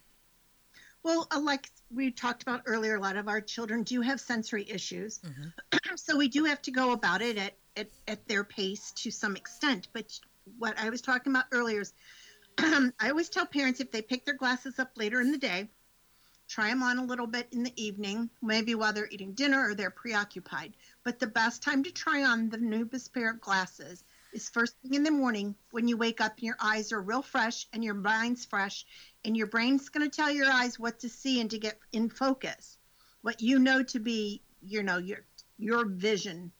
[1.04, 4.68] Well, uh, like we talked about earlier, a lot of our children do have sensory
[4.68, 5.20] issues.
[5.20, 5.94] Mm-hmm.
[5.96, 9.36] so we do have to go about it at, at, at, their pace to some
[9.36, 9.88] extent.
[9.92, 10.18] But
[10.58, 11.92] what I was talking about earlier is
[12.58, 15.68] I always tell parents if they pick their glasses up later in the day,
[16.48, 19.74] try them on a little bit in the evening, maybe while they're eating dinner or
[19.74, 20.72] they're preoccupied.
[21.04, 24.94] But the best time to try on the newest pair of glasses is first thing
[24.94, 27.94] in the morning when you wake up and your eyes are real fresh and your
[27.94, 28.86] mind's fresh
[29.24, 32.08] and your brain's going to tell your eyes what to see and to get in
[32.08, 32.78] focus
[33.22, 35.24] what you know to be you know your
[35.58, 36.52] your vision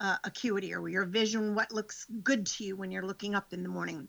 [0.00, 3.62] uh, acuity or your vision what looks good to you when you're looking up in
[3.62, 4.08] the morning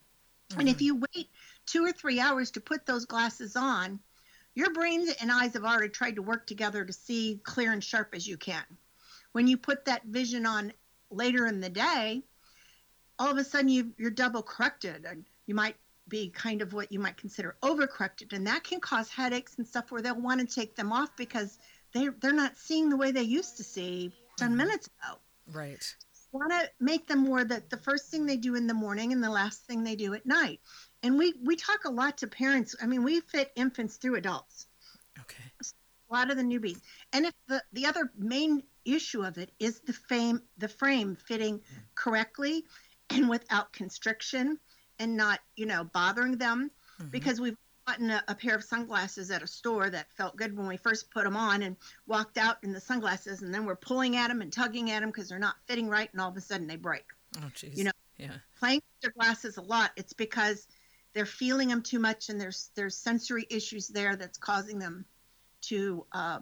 [0.50, 0.60] mm-hmm.
[0.60, 0.86] and if mm-hmm.
[0.86, 1.30] you wait
[1.66, 4.00] two or three hours to put those glasses on
[4.54, 8.10] your brain and eyes have already tried to work together to see clear and sharp
[8.14, 8.64] as you can
[9.32, 10.74] when you put that vision on
[11.10, 12.22] later in the day
[13.20, 15.76] all of a sudden you, you're double corrected and you might
[16.12, 19.90] be kind of what you might consider overcorrected, and that can cause headaches and stuff
[19.90, 21.58] where they'll want to take them off because
[21.94, 24.58] they they're not seeing the way they used to see 10 mm-hmm.
[24.58, 25.18] minutes ago.
[25.52, 25.96] Right.
[26.34, 29.24] Want to make them more that the first thing they do in the morning and
[29.24, 30.60] the last thing they do at night.
[31.02, 32.76] And we we talk a lot to parents.
[32.82, 34.68] I mean, we fit infants through adults.
[35.20, 35.44] Okay.
[36.10, 36.80] A lot of the newbies,
[37.14, 41.62] and if the the other main issue of it is the frame the frame fitting
[41.96, 42.66] correctly
[43.10, 44.58] and without constriction
[45.02, 47.10] and not, you know, bothering them mm-hmm.
[47.10, 50.68] because we've gotten a, a, pair of sunglasses at a store that felt good when
[50.68, 51.76] we first put them on and
[52.06, 55.10] walked out in the sunglasses and then we're pulling at them and tugging at them
[55.10, 57.04] because they're not fitting right and all of a sudden they break.
[57.40, 57.76] Oh, jeez.
[57.76, 58.34] You know, yeah.
[58.60, 60.68] playing with their glasses a lot, it's because
[61.14, 65.04] they're feeling them too much and there's there's sensory issues there that's causing them
[65.62, 66.40] to uh,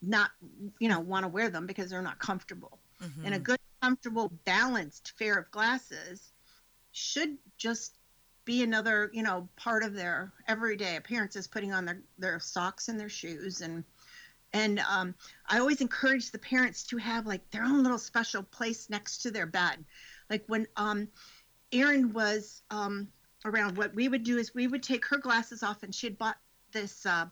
[0.00, 0.30] not,
[0.78, 2.78] you know, want to wear them because they're not comfortable.
[3.02, 3.26] Mm-hmm.
[3.26, 6.32] And a good, comfortable, balanced pair of glasses
[6.92, 7.94] should just
[8.44, 12.98] be another you know part of their everyday appearances putting on their their socks and
[12.98, 13.60] their shoes.
[13.60, 13.84] And
[14.54, 15.14] and um,
[15.46, 19.30] i always encourage the parents to have like their own little special place next to
[19.30, 19.84] their bed.
[20.30, 21.08] Like when um
[21.72, 23.08] erin was um
[23.44, 26.18] around what we would do is we would take her glasses off and she had
[26.18, 26.38] bought
[26.72, 27.26] this uh,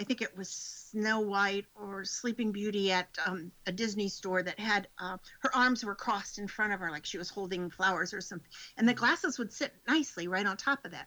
[0.00, 4.58] I think it was Snow White or Sleeping Beauty at um, a Disney store that
[4.58, 8.14] had uh, her arms were crossed in front of her like she was holding flowers
[8.14, 8.48] or something,
[8.78, 8.96] and the mm.
[8.96, 11.06] glasses would sit nicely right on top of that.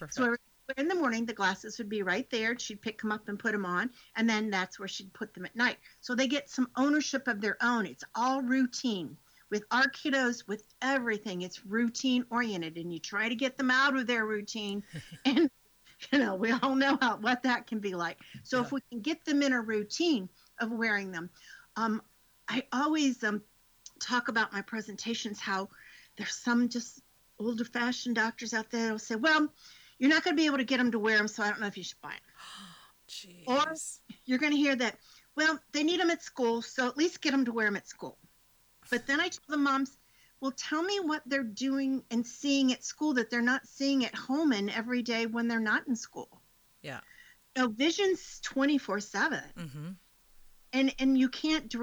[0.00, 0.36] Oh, so
[0.76, 2.56] in the morning, the glasses would be right there.
[2.56, 5.44] She'd pick them up and put them on, and then that's where she'd put them
[5.44, 5.78] at night.
[6.00, 7.86] So they get some ownership of their own.
[7.86, 9.16] It's all routine.
[9.50, 13.96] With our kiddos, with everything, it's routine oriented, and you try to get them out
[13.96, 14.84] of their routine,
[15.24, 15.50] and
[16.12, 18.18] you know, we all know how what that can be like.
[18.44, 18.64] So yeah.
[18.64, 20.28] if we can get them in a routine
[20.60, 21.30] of wearing them,
[21.76, 22.02] um,
[22.48, 23.42] I always um,
[24.00, 25.68] talk about my presentations how
[26.16, 27.00] there's some just
[27.38, 29.48] older fashioned doctors out there who'll say, well,
[29.98, 31.60] you're not going to be able to get them to wear them, so I don't
[31.60, 33.46] know if you should buy them.
[33.46, 33.74] or
[34.24, 34.96] you're going to hear that,
[35.36, 37.88] well, they need them at school, so at least get them to wear them at
[37.88, 38.18] school.
[38.90, 39.96] But then I tell the moms,
[40.40, 44.14] well, tell me what they're doing and seeing at school that they're not seeing at
[44.14, 46.40] home and every day when they're not in school.
[46.82, 47.00] Yeah.
[47.56, 49.40] So vision's 24 7.
[49.56, 49.88] Mm-hmm.
[50.74, 51.74] And, and you can't,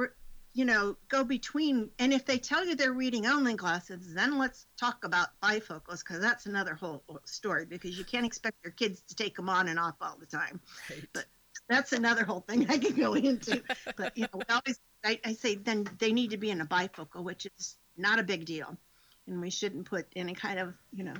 [0.54, 1.90] you know, go between.
[2.00, 6.22] And if they tell you they're reading only glasses, then let's talk about bifocals because
[6.22, 9.80] that's another whole story because you can't expect your kids to take them on and
[9.80, 10.62] off all the time.
[10.90, 11.04] Right.
[11.14, 11.26] But
[11.68, 13.62] that's another whole thing I can go into.
[13.98, 16.66] but, you know, we always, I, I say then they need to be in a
[16.66, 18.76] bifocal, which is not a big deal.
[19.28, 21.16] And we shouldn't put any kind of, you know,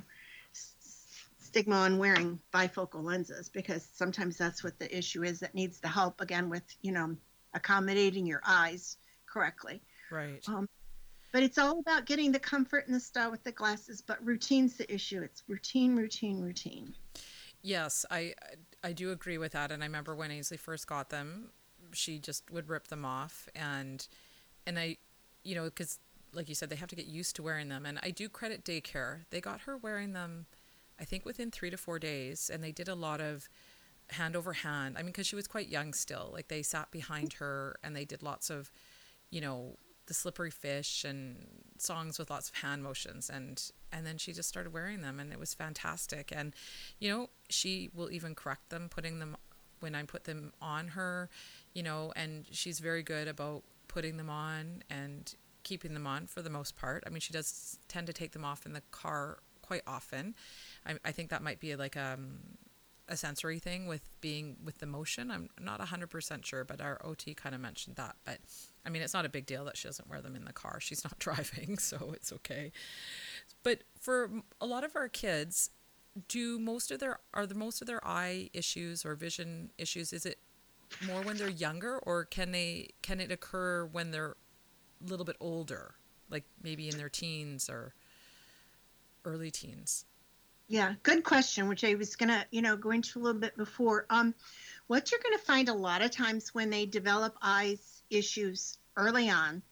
[1.38, 5.88] stigma on wearing bifocal lenses because sometimes that's what the issue is that needs the
[5.88, 7.16] help again with, you know,
[7.54, 9.80] accommodating your eyes correctly.
[10.10, 10.46] Right.
[10.48, 10.68] Um,
[11.32, 14.76] but it's all about getting the comfort and the style with the glasses, but routine's
[14.76, 15.22] the issue.
[15.22, 16.94] It's routine, routine, routine.
[17.62, 18.34] Yes, I
[18.84, 19.72] I do agree with that.
[19.72, 21.50] And I remember when Ainsley first got them,
[21.92, 24.06] she just would rip them off, and
[24.66, 24.98] and I,
[25.42, 25.98] you know, because
[26.32, 27.86] like you said, they have to get used to wearing them.
[27.86, 30.46] And I do credit daycare; they got her wearing them,
[31.00, 33.48] I think within three to four days, and they did a lot of
[34.10, 34.96] hand over hand.
[34.96, 36.30] I mean, because she was quite young still.
[36.32, 38.70] Like they sat behind her and they did lots of,
[39.30, 41.46] you know, the slippery fish and
[41.78, 45.32] songs with lots of hand motions and and then she just started wearing them and
[45.32, 46.54] it was fantastic and
[47.00, 49.36] you know she will even correct them putting them
[49.80, 51.28] when I put them on her
[51.74, 55.34] you know and she's very good about putting them on and
[55.66, 58.44] keeping them on for the most part I mean she does tend to take them
[58.44, 60.34] off in the car quite often
[60.86, 62.38] I, I think that might be like um
[63.08, 65.30] a sensory thing with being with the motion.
[65.30, 68.16] I'm not 100% sure, but our OT kind of mentioned that.
[68.24, 68.38] But
[68.84, 70.80] I mean, it's not a big deal that she doesn't wear them in the car.
[70.80, 72.72] She's not driving, so it's okay.
[73.62, 75.70] But for a lot of our kids,
[76.28, 80.24] do most of their are the most of their eye issues or vision issues is
[80.24, 80.38] it
[81.06, 84.34] more when they're younger or can they can it occur when they're
[85.06, 85.94] little bit older,
[86.30, 87.94] like maybe in their teens or
[89.24, 90.04] early teens?
[90.68, 94.06] Yeah, good question, which I was gonna, you know, go into a little bit before.
[94.10, 94.34] Um,
[94.88, 99.62] what you're gonna find a lot of times when they develop eyes issues early on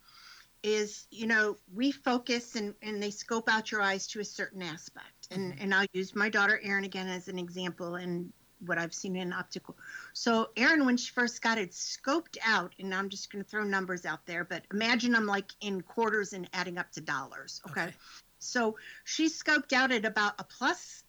[0.63, 4.63] is, you know, we focus and, and they scope out your eyes to a certain
[4.63, 5.29] aspect.
[5.31, 5.63] And mm-hmm.
[5.63, 8.33] and I'll use my daughter Erin again as an example and
[8.67, 9.77] what I've seen in optical.
[10.13, 14.05] So Erin, when she first got it scoped out, and I'm just gonna throw numbers
[14.05, 17.61] out there, but imagine I'm like in quarters and adding up to dollars.
[17.69, 17.83] okay.
[17.83, 17.95] okay.
[18.39, 21.05] So she scoped out at about a plus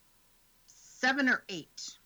[0.67, 1.97] seven or eight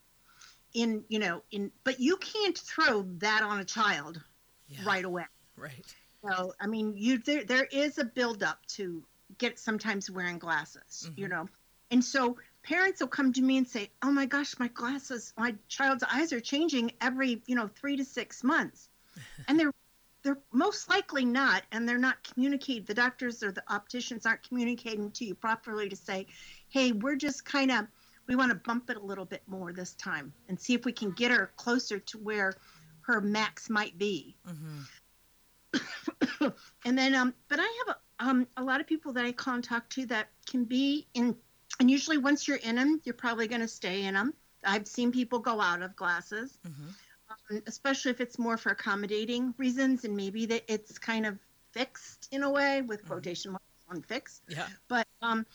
[0.74, 4.20] in, you know, in, but you can't throw that on a child
[4.68, 4.80] yeah.
[4.84, 5.24] right away.
[5.56, 5.94] Right.
[6.24, 9.02] So, I mean, you, there, there is a buildup to
[9.38, 11.20] get sometimes wearing glasses, mm-hmm.
[11.20, 11.48] you know,
[11.90, 15.54] and so parents will come to me and say, "Oh my gosh, my glasses, my
[15.68, 18.88] child's eyes are changing every, you know, 3 to 6 months."
[19.48, 19.72] and they're
[20.22, 25.10] they're most likely not and they're not communicating the doctors or the opticians aren't communicating
[25.12, 26.26] to you properly to say
[26.68, 27.86] hey we're just kind of
[28.26, 30.92] we want to bump it a little bit more this time and see if we
[30.92, 32.52] can get her closer to where
[33.02, 34.80] her max might be mm-hmm.
[36.84, 39.90] and then um but i have a, um, a lot of people that i contact
[39.92, 41.34] to that can be in
[41.80, 44.32] and usually once you're in them you're probably going to stay in them
[44.64, 46.90] i've seen people go out of glasses mm-hmm
[47.30, 51.38] um, especially if it's more for accommodating reasons and maybe that it's kind of
[51.72, 53.12] fixed in a way with mm-hmm.
[53.12, 54.42] quotation marks on fixed.
[54.48, 54.66] Yeah.
[54.88, 55.46] But um,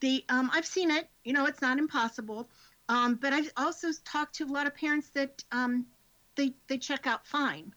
[0.00, 1.08] the um, I've seen it.
[1.24, 2.48] You know, it's not impossible.
[2.88, 5.86] Um, but I've also talked to a lot of parents that um,
[6.36, 7.74] they they check out fine.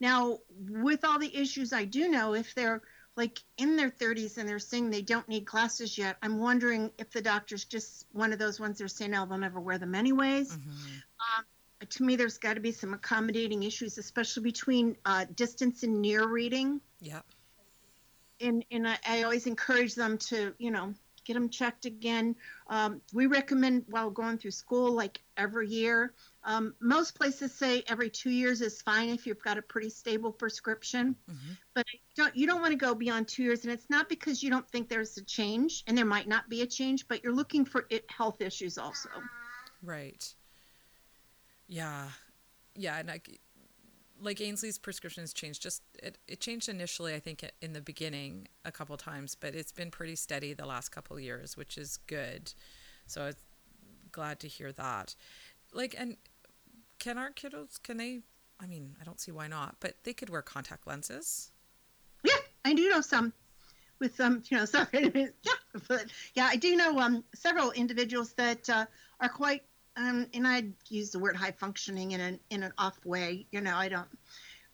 [0.00, 0.38] Now,
[0.68, 2.82] with all the issues I do know, if they're
[3.16, 7.10] like in their 30s and they're saying they don't need glasses yet, I'm wondering if
[7.10, 10.56] the doctor's just one of those ones they're saying, "Oh, they'll never wear them anyways."
[10.56, 10.70] Mm-hmm.
[10.70, 11.44] Um,
[11.88, 16.26] to me, there's got to be some accommodating issues, especially between uh, distance and near
[16.28, 16.80] reading.
[17.00, 17.20] Yeah.
[18.40, 20.92] And and I, I, always encourage them to, you know,
[21.24, 22.36] get them checked again.
[22.68, 26.12] Um, we recommend while going through school, like every year.
[26.46, 30.30] Um, most places say every two years is fine if you've got a pretty stable
[30.30, 31.52] prescription, mm-hmm.
[31.74, 31.84] but
[32.14, 33.64] don't, you don't want to go beyond two years.
[33.64, 36.62] And it's not because you don't think there's a change, and there might not be
[36.62, 39.08] a change, but you're looking for it, health issues also.
[39.82, 40.32] Right.
[41.66, 42.10] Yeah,
[42.76, 43.20] yeah, and I,
[44.22, 45.62] like Ainsley's prescriptions changed.
[45.62, 49.72] Just it, it changed initially, I think, in the beginning a couple times, but it's
[49.72, 52.52] been pretty steady the last couple years, which is good.
[53.08, 53.34] So I'm
[54.12, 55.16] glad to hear that.
[55.72, 56.16] Like, and
[56.98, 57.82] can our kiddos?
[57.82, 58.20] Can they?
[58.60, 61.50] I mean, I don't see why not, but they could wear contact lenses.
[62.24, 62.34] Yeah,
[62.64, 63.32] I do know some
[63.98, 65.52] with some, you know, sorry, yeah,
[65.88, 68.86] but yeah, I do know um several individuals that uh,
[69.20, 69.62] are quite
[69.96, 73.46] um, and I'd use the word high functioning in an in an off way.
[73.50, 74.08] You know, I don't.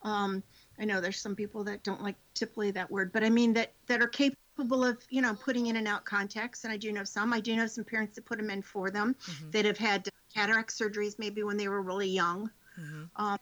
[0.03, 0.43] Um,
[0.81, 3.53] I know there's some people that don't like to play that word, but I mean
[3.55, 6.64] that that are capable of you know putting in and out contacts.
[6.64, 7.33] And I do know some.
[7.33, 9.51] I do know some parents that put them in for them mm-hmm.
[9.51, 12.51] that have had cataract surgeries maybe when they were really young.
[12.78, 13.24] Mm-hmm.
[13.24, 13.39] Um,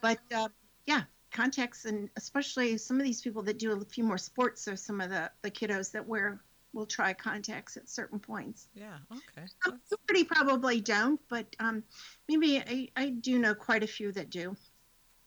[0.00, 0.48] but uh,
[0.86, 1.02] yeah,
[1.32, 5.00] contacts and especially some of these people that do a few more sports are some
[5.00, 6.40] of the the kiddos that wear
[6.72, 8.68] will try contacts at certain points.
[8.74, 9.46] Yeah, okay.
[9.64, 11.82] Some pretty probably don't, but um,
[12.28, 14.56] maybe I, I do know quite a few that do.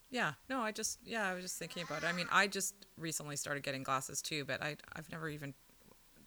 [0.10, 2.08] Yeah, no, I just yeah, I was just thinking about it.
[2.08, 5.53] I mean, I just recently started getting glasses too, but I I've never even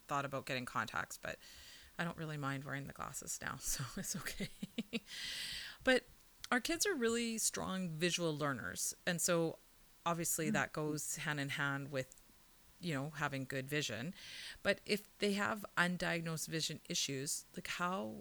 [0.07, 1.37] thought about getting contacts, but
[1.99, 4.49] I don't really mind wearing the glasses now, so it's okay.
[5.83, 6.03] but
[6.51, 9.59] our kids are really strong visual learners, and so
[10.05, 10.53] obviously mm-hmm.
[10.53, 12.15] that goes hand in hand with
[12.81, 14.13] you know having good vision
[14.63, 18.13] but if they have undiagnosed vision issues like how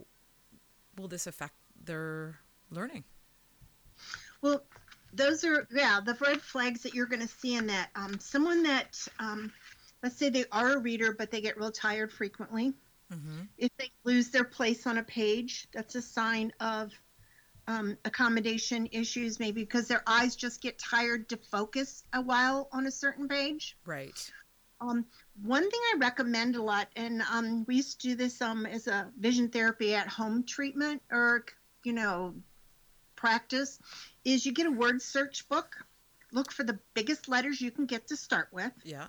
[0.98, 1.54] will this affect
[1.84, 2.38] they're
[2.70, 3.04] learning.
[4.42, 4.62] Well,
[5.12, 7.90] those are yeah the red flags that you're going to see in that.
[7.94, 9.52] Um, someone that um,
[10.02, 12.74] let's say they are a reader but they get real tired frequently.
[13.12, 13.40] Mm-hmm.
[13.56, 16.92] If they lose their place on a page, that's a sign of
[17.66, 22.86] um, accommodation issues, maybe because their eyes just get tired to focus a while on
[22.86, 23.76] a certain page.
[23.84, 24.30] Right.
[24.80, 25.04] Um,
[25.42, 28.86] one thing I recommend a lot, and um, we used to do this um, as
[28.86, 31.44] a vision therapy at home treatment or,
[31.84, 32.34] you know,
[33.16, 33.80] practice,
[34.24, 35.76] is you get a word search book,
[36.32, 39.08] look for the biggest letters you can get to start with, Yeah.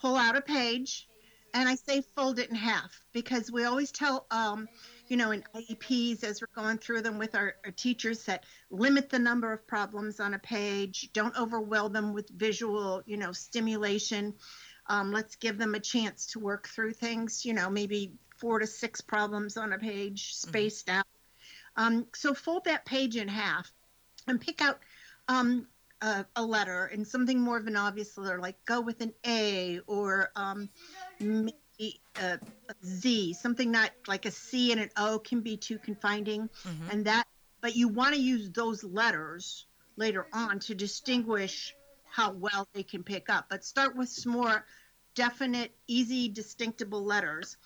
[0.00, 1.08] pull out a page,
[1.56, 4.68] and I say fold it in half because we always tell, um,
[5.08, 9.08] you know, in IEPs as we're going through them with our, our teachers that limit
[9.08, 14.34] the number of problems on a page, don't overwhelm them with visual, you know, stimulation.
[14.88, 18.66] Um, let's give them a chance to work through things, you know, maybe four to
[18.66, 21.06] six problems on a page spaced out.
[21.76, 23.72] Um, so fold that page in half
[24.26, 24.78] and pick out
[25.28, 25.66] um,
[26.02, 29.80] a, a letter and something more of an obvious letter, like go with an A
[29.86, 30.68] or um,
[31.20, 32.38] maybe a,
[32.68, 36.48] a Z, something not like a C and an O can be too confining.
[36.64, 36.92] Mhm.
[36.92, 37.26] And that,
[37.60, 43.02] but you want to use those letters later on to distinguish how well they can
[43.02, 43.46] pick up.
[43.50, 44.64] But start with some more
[45.14, 47.56] definite, easy, distinctible letters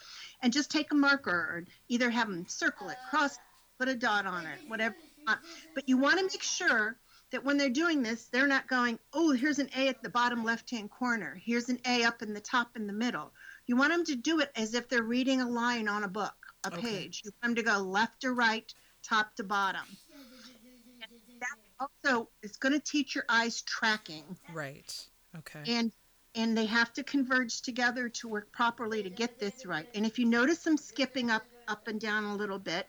[0.42, 3.40] and just take a marker and either have them circle it, cross, it,
[3.78, 4.94] put a dot on it, whatever.
[5.18, 5.40] you want.
[5.74, 6.96] But you want to make sure
[7.30, 10.44] that when they're doing this, they're not going, oh, here's an A at the bottom
[10.44, 11.34] left hand corner.
[11.34, 13.34] Here's an A up in the top in the middle.
[13.66, 16.36] You want them to do it as if they're reading a line on a book,
[16.64, 16.80] a Okay.
[16.80, 17.22] page.
[17.24, 18.72] You want them to go left to right,
[19.02, 19.98] top to bottom.
[21.02, 21.10] And
[21.40, 21.56] that
[22.04, 25.08] also is going to teach your eyes tracking Right.
[25.36, 25.64] Okay.
[25.66, 25.92] and
[26.34, 29.88] and they have to converge together to work properly to get this right.
[29.94, 32.88] And if you notice them skipping up up and down a little bit,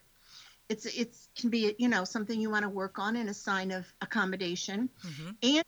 [0.71, 3.71] it's it's can be you know something you want to work on and a sign
[3.71, 4.89] of accommodation.
[5.03, 5.35] Mhm.
[5.43, 5.65] And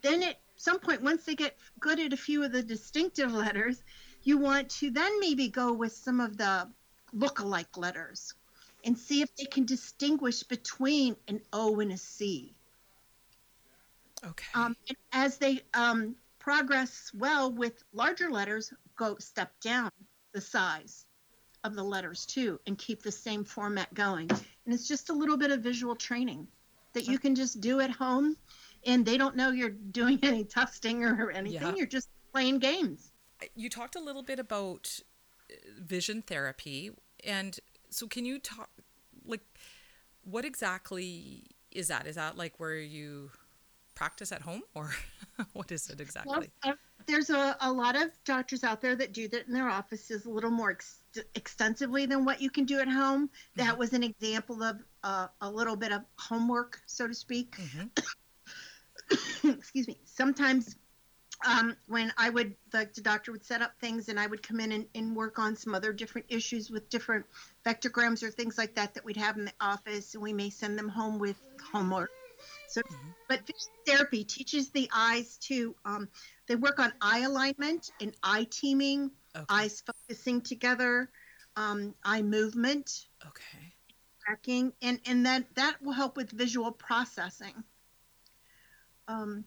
[0.00, 3.82] then at some point, once they get good at a few of the distinctive letters,
[4.22, 6.68] you want to then maybe go with some of the
[7.12, 8.34] look-alike letters
[8.84, 12.54] and see if they can distinguish between an O and a C.
[14.24, 14.46] Okay.
[14.54, 19.90] Um, and as they um, progress well with larger letters, go step down
[20.32, 21.07] the size
[21.64, 24.30] of the letters too, and keep the same format going.
[24.30, 26.46] And it's just a little bit of visual training
[26.92, 28.36] that you can just do at home,
[28.86, 31.60] and they don't know you're doing any testing or anything.
[31.60, 31.74] Yeah.
[31.74, 33.12] You're just playing games.
[33.54, 35.00] you talked a little bit about
[35.50, 36.90] uh, vision therapy
[37.24, 37.58] and
[37.90, 38.68] so can you talk
[39.24, 39.40] like
[40.24, 43.30] what exactly is that is that like where you
[43.94, 44.90] practice at home or
[45.52, 49.12] what is it exactly Well, uh, there's a, a lot of doctors out there that
[49.12, 50.97] do that in their offices a little more ex-
[51.34, 53.30] extensively than what you can do at home.
[53.56, 53.78] That Mhm.
[53.78, 57.56] was an example of uh, a little bit of homework, so to speak.
[57.56, 57.90] Mhm.
[59.44, 59.96] Excuse me.
[60.04, 60.76] Sometimes
[61.46, 64.60] um, when I would, the, the doctor would set up things and I would come
[64.60, 67.26] in and, and work on some other different issues with different
[67.64, 70.78] vectograms or things like that that we'd have in the office, and we may send
[70.78, 71.40] them home with
[71.72, 72.10] homework.
[72.66, 73.14] So, Mhm.
[73.28, 76.08] but vision therapy teaches the eyes to, um,
[76.48, 81.10] they work on eye alignment and eye teaming, okay eyes focusing together,
[81.56, 83.74] um, eye movement, okay
[84.24, 87.64] tracking, and and that that will help with visual processing.
[89.08, 89.44] Um,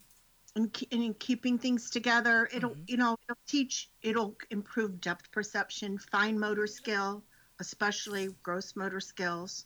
[0.55, 2.87] and, ke- and in keeping things together, it'll Mhm.
[2.87, 7.23] you know it'll teach it'll improve depth perception, fine motor skill,
[7.59, 9.65] especially gross motor skills.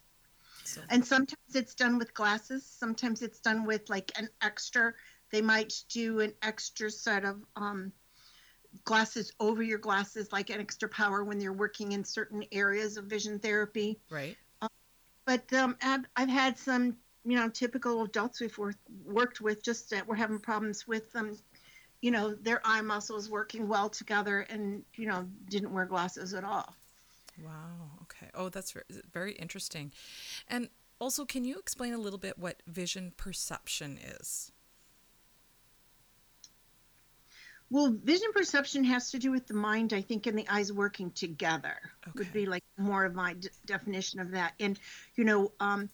[0.64, 2.66] so And sometimes it's done with glasses.
[2.66, 4.94] Sometimes it's done with like an extra.
[5.32, 7.94] They might do an extra set of um,
[8.84, 13.06] glasses over your glasses, like an extra power when you're working in certain areas of
[13.06, 14.00] vision therapy.
[14.10, 14.38] right.
[15.26, 19.90] But um, I've, I've had some, you know, typical adults we've worked, worked with just
[19.90, 21.36] that we're having problems with them,
[22.02, 26.44] you know, their eye muscles working well together and, you know, didn't wear glasses at
[26.44, 26.76] all.
[27.44, 27.90] wow.
[28.04, 28.30] Okay.
[28.36, 28.76] Oh that's
[29.12, 29.92] very interesting.
[30.48, 30.70] And
[31.00, 34.52] also can you explain a little bit what vision perception is
[37.70, 41.12] Well, vision perception has to do with the mind, I think, and the eyes working
[41.12, 41.76] together
[42.14, 44.54] would be like more of my d- definition of that.
[44.60, 44.80] And,
[45.16, 45.90] you know, um,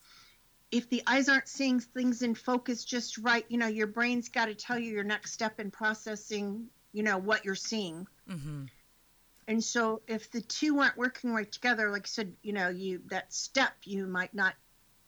[0.69, 4.45] if the eyes aren't seeing things in focus just right, you know, your brain's got
[4.45, 8.07] to tell you your next step in processing, you know, what you're seeing.
[8.29, 8.65] mm-hmm.
[9.47, 13.01] And so if the two aren't working right together, like I said, you know, you
[13.09, 14.53] that step you might not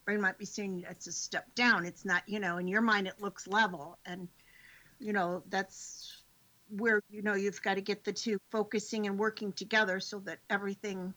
[0.06, 1.86] brain might be saying it's a step down.
[1.86, 3.98] It's not, you know, in your mind it looks level.
[4.06, 4.28] And,
[5.00, 6.23] you know, that's
[6.78, 10.40] where, you know, you've got to get the two focusing and working together so that
[10.50, 11.14] everything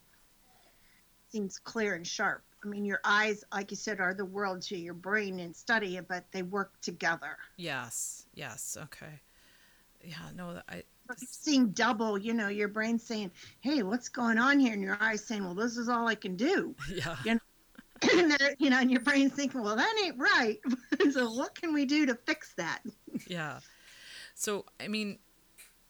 [1.31, 2.43] seems clear and sharp.
[2.65, 5.97] I mean, your eyes, like you said, are the world to your brain and study
[5.97, 7.37] it, but they work together.
[7.57, 8.27] Yes.
[8.35, 8.77] Yes.
[8.85, 9.21] Okay.
[10.05, 10.17] Yeah.
[10.35, 10.61] No.
[10.69, 10.83] I.
[11.19, 13.31] Seeing double, you know, your brain saying,
[13.61, 16.35] "Hey, what's going on here?" and your eyes saying, "Well, this is all I can
[16.35, 17.17] do." Yeah.
[17.25, 17.41] You know?
[18.13, 20.59] and you know, and your brain's thinking, "Well, that ain't right."
[21.13, 22.81] so, what can we do to fix that?
[23.29, 23.61] yeah.
[24.35, 25.21] So, I mean,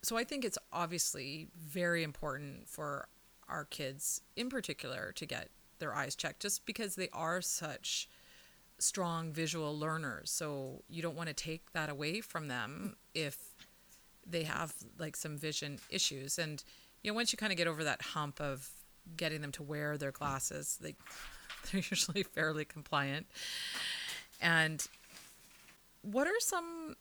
[0.07, 3.09] so I think it's obviously very important for
[3.49, 5.49] our kids in particular to get
[5.81, 8.09] their eyes checked just because they are such
[8.79, 10.31] strong visual learners.
[10.31, 13.37] So you don't want to take that away from them if
[14.25, 16.39] they have like some vision issues.
[16.39, 16.63] And
[17.03, 18.71] you know, once you kind of get over that hump of
[19.17, 20.95] getting them to wear their glasses, they
[21.73, 23.27] they're usually fairly compliant.
[24.41, 24.87] And
[26.03, 26.95] what are some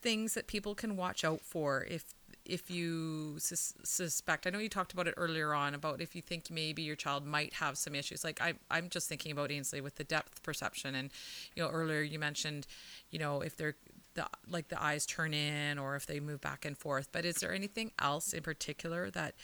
[0.00, 2.14] things that people can watch out for if
[2.50, 6.20] if you sus- suspect i know you talked about it earlier on about if you
[6.20, 9.80] think maybe your child might have some issues like I, i'm just thinking about ainsley
[9.80, 11.10] with the depth perception and
[11.54, 12.66] you know earlier you mentioned
[13.10, 13.76] you know if they're
[14.14, 17.36] the like the eyes turn in or if they move back and forth but is
[17.36, 19.34] there anything else in particular that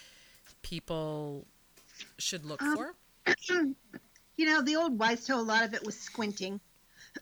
[0.63, 1.47] people
[2.19, 2.95] should look um, for
[4.37, 6.61] you know the old wise tale a lot of it was squinting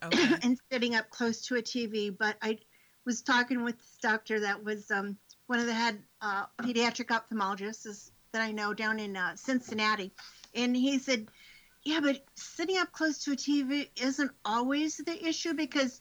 [0.03, 0.35] okay.
[0.43, 2.59] and sitting up close to a tv but i
[3.05, 5.17] was talking with this doctor that was um,
[5.47, 10.13] one of the head uh, pediatric ophthalmologists that I know down in uh, Cincinnati,
[10.55, 11.29] and he said,
[11.85, 16.01] "Yeah, but sitting up close to a TV isn't always the issue because."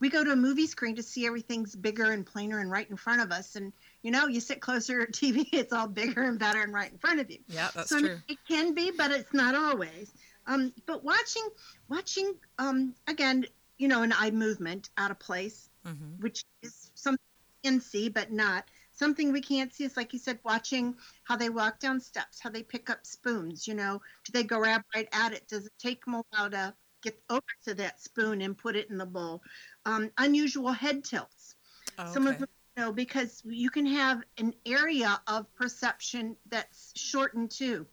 [0.00, 2.96] We go to a movie screen to see everything's bigger and plainer and right in
[2.96, 3.54] front of us.
[3.54, 3.72] And
[4.02, 6.98] you know, you sit closer to TV, it's all bigger and better and right in
[6.98, 7.38] front of you.
[7.46, 8.18] Yeah, that's so true.
[8.28, 10.12] It can be, but it's not always.
[10.46, 11.48] Um, but watching,
[11.88, 13.46] watching, um, again,
[13.78, 16.20] you know, an eye movement out of place mm-hmm.
[16.20, 17.20] which is something
[17.62, 18.64] we can see but not
[18.94, 22.50] something we can't see is like you said watching how they walk down steps how
[22.50, 25.46] they pick up spoons you know do they grab right at it?
[25.48, 28.90] Does it take them a while to get over to that spoon and put it
[28.90, 29.42] in the bowl?
[29.84, 31.54] Um, unusual head tilts.
[31.98, 36.92] Oh, some of them you know because you can have an area of perception that's
[36.96, 37.86] shortened too.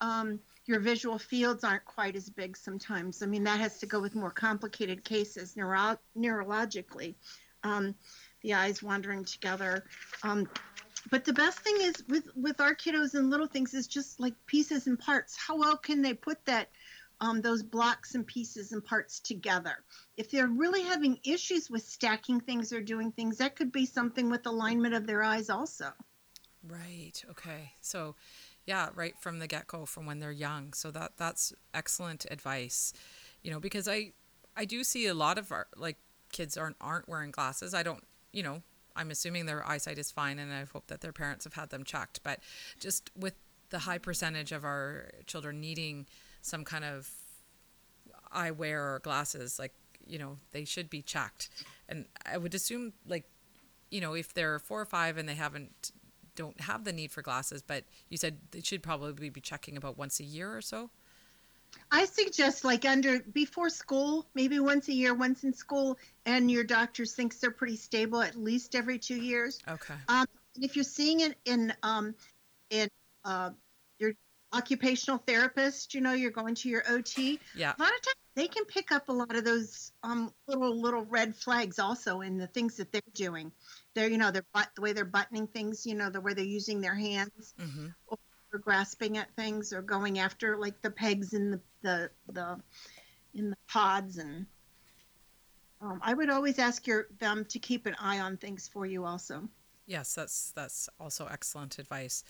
[0.00, 3.22] Um, your visual fields aren't quite as big sometimes.
[3.22, 7.14] I mean, that has to go with more complicated cases neuro- neurologically.
[7.62, 7.94] Um,
[8.42, 9.84] the eyes wandering together.
[10.22, 10.48] Um,
[11.10, 14.34] but the best thing is with with our kiddos and little things is just like
[14.46, 15.36] pieces and parts.
[15.36, 16.68] How well can they put that
[17.20, 19.84] um, those blocks and pieces and parts together?
[20.16, 24.30] If they're really having issues with stacking things or doing things, that could be something
[24.30, 25.92] with alignment of their eyes also.
[26.66, 27.24] Right.
[27.30, 27.72] Okay.
[27.80, 28.16] So
[28.66, 30.72] yeah, right from the get go, from when they're young.
[30.72, 32.92] So that that's excellent advice.
[33.42, 34.12] You know, because I
[34.56, 35.98] I do see a lot of our like
[36.32, 37.74] kids aren't aren't wearing glasses.
[37.74, 38.02] I don't,
[38.36, 38.62] you know,
[38.94, 41.84] I'm assuming their eyesight is fine, and I hope that their parents have had them
[41.84, 42.22] checked.
[42.22, 42.40] But
[42.78, 43.34] just with
[43.70, 46.06] the high percentage of our children needing
[46.42, 47.08] some kind of
[48.34, 49.72] eyewear or glasses, like
[50.06, 51.48] you know, they should be checked.
[51.88, 53.24] And I would assume, like,
[53.90, 55.92] you know, if they're four or five and they haven't
[56.36, 59.96] don't have the need for glasses, but you said they should probably be checking about
[59.96, 60.90] once a year or so.
[61.90, 66.64] I suggest like under before school, maybe once a year, once in school, and your
[66.64, 69.60] doctor thinks they're pretty stable at least every two years.
[69.68, 69.94] Okay.
[70.08, 70.26] Um,
[70.60, 72.14] if you're seeing it in um,
[72.70, 72.88] in
[73.24, 73.50] uh,
[73.98, 74.12] your
[74.52, 77.40] occupational therapist, you know, you're going to your OT.
[77.54, 77.72] Yeah.
[77.78, 81.04] A lot of times they can pick up a lot of those um, little little
[81.04, 83.50] red flags also in the things that they're doing
[83.94, 84.44] they're you know they're
[84.76, 87.88] the way they're buttoning things you know the way they're using their hands mm-hmm.
[88.06, 88.18] or
[88.58, 92.60] grasping at things or going after like the pegs in the the, the
[93.34, 94.46] in the pods and
[95.80, 99.04] um, I would always ask your them to keep an eye on things for you
[99.04, 99.48] also.
[99.86, 102.24] Yes, that's that's also excellent advice.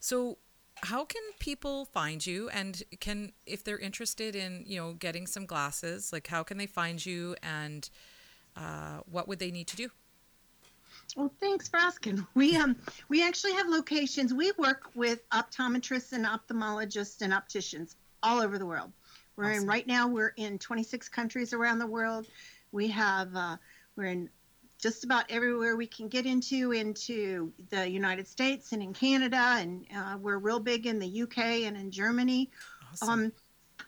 [0.00, 0.38] So
[0.82, 5.46] how can people find you and can if they're interested in you know getting some
[5.46, 7.88] glasses like how can they find you and
[8.56, 9.88] uh, what would they need to do
[11.16, 12.26] well, thanks for asking.
[12.34, 12.76] We um
[13.08, 14.34] we actually have locations.
[14.34, 18.92] We work with optometrists and ophthalmologists and opticians all over the world.
[19.36, 19.62] We're awesome.
[19.62, 20.08] in right now.
[20.08, 22.26] We're in 26 countries around the world.
[22.72, 23.56] We have uh,
[23.96, 24.30] we're in
[24.78, 29.86] just about everywhere we can get into into the United States and in Canada, and
[29.96, 32.50] uh, we're real big in the UK and in Germany.
[32.92, 33.08] Awesome.
[33.08, 33.32] Um,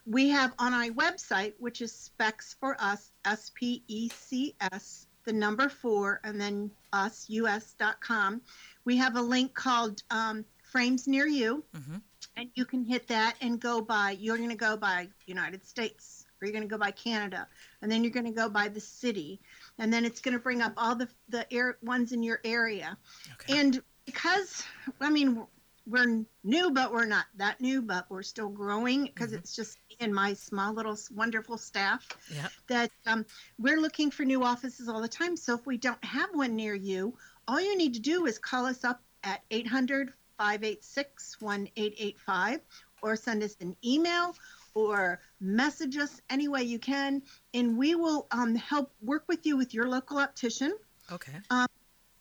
[0.06, 5.05] we have on our website, which is Specs for Us, S P E C S
[5.26, 8.40] the number four, and then us, us.com.
[8.86, 11.96] We have a link called um, Frames Near You, mm-hmm.
[12.36, 16.24] and you can hit that and go by, you're going to go by United States,
[16.40, 17.46] or you're going to go by Canada,
[17.82, 19.40] and then you're going to go by the city,
[19.78, 22.96] and then it's going to bring up all the, the air, ones in your area.
[23.34, 23.58] Okay.
[23.60, 24.62] And because,
[25.00, 25.44] I mean,
[25.88, 29.38] we're new, but we're not that new, but we're still growing because mm-hmm.
[29.38, 32.48] it's just and my small little wonderful staff Yeah.
[32.68, 33.24] that um,
[33.58, 35.36] we're looking for new offices all the time.
[35.36, 37.16] So if we don't have one near you,
[37.48, 42.60] all you need to do is call us up at 800 586 1885
[43.02, 44.34] or send us an email
[44.74, 47.22] or message us any way you can.
[47.54, 50.74] And we will um, help work with you with your local optician.
[51.10, 51.32] Okay.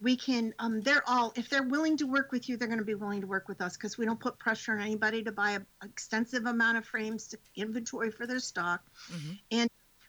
[0.06, 2.86] We can, um, they're all, if they're willing to work with you, they're going to
[2.86, 5.52] be willing to work with us because we don't put pressure on anybody to buy
[5.54, 8.82] an extensive amount of frames to inventory for their stock.
[9.12, 9.66] hmm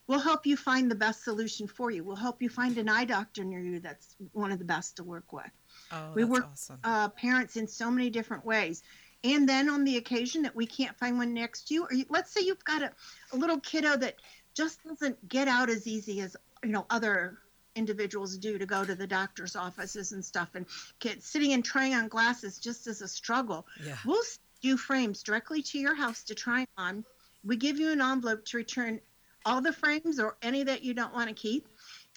[0.08, 2.04] We'll help you find the best solution for you.
[2.04, 5.02] We'll help you find an eye doctor near you that's one of the best to
[5.02, 5.50] work with.
[5.90, 6.78] Oh, We work- awesome.
[6.84, 8.82] Uh, parents in so many different ways.
[9.24, 12.04] And then on the occasion that we can't find one next to you, or you,
[12.08, 12.92] let's say you've got a,
[13.32, 14.16] a little kiddo that
[14.54, 17.38] just doesn't get out as easy as you know other
[17.76, 20.66] individuals do to go to the doctor's offices and stuff, and
[20.98, 23.66] kids sitting and trying on glasses just as a struggle.
[23.84, 23.96] yeah.
[24.04, 27.04] We'll send you frames directly to your house to try on.
[27.44, 29.00] We give you an envelope to return
[29.44, 31.68] all the frames or any that you don't want to keep.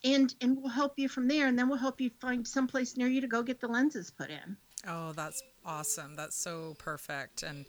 [0.04, 3.10] And, and we'll help you from there, and then we'll help you find someplace near
[3.10, 4.56] you to go get the lenses put in.
[4.88, 6.16] Oh, that's awesome.
[6.16, 7.44] That's so perfect.
[7.44, 7.66] And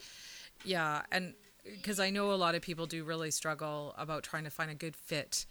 [0.65, 1.35] yeah, and
[1.65, 4.75] because I know a lot of people do really struggle about trying to find a
[4.75, 5.45] good fit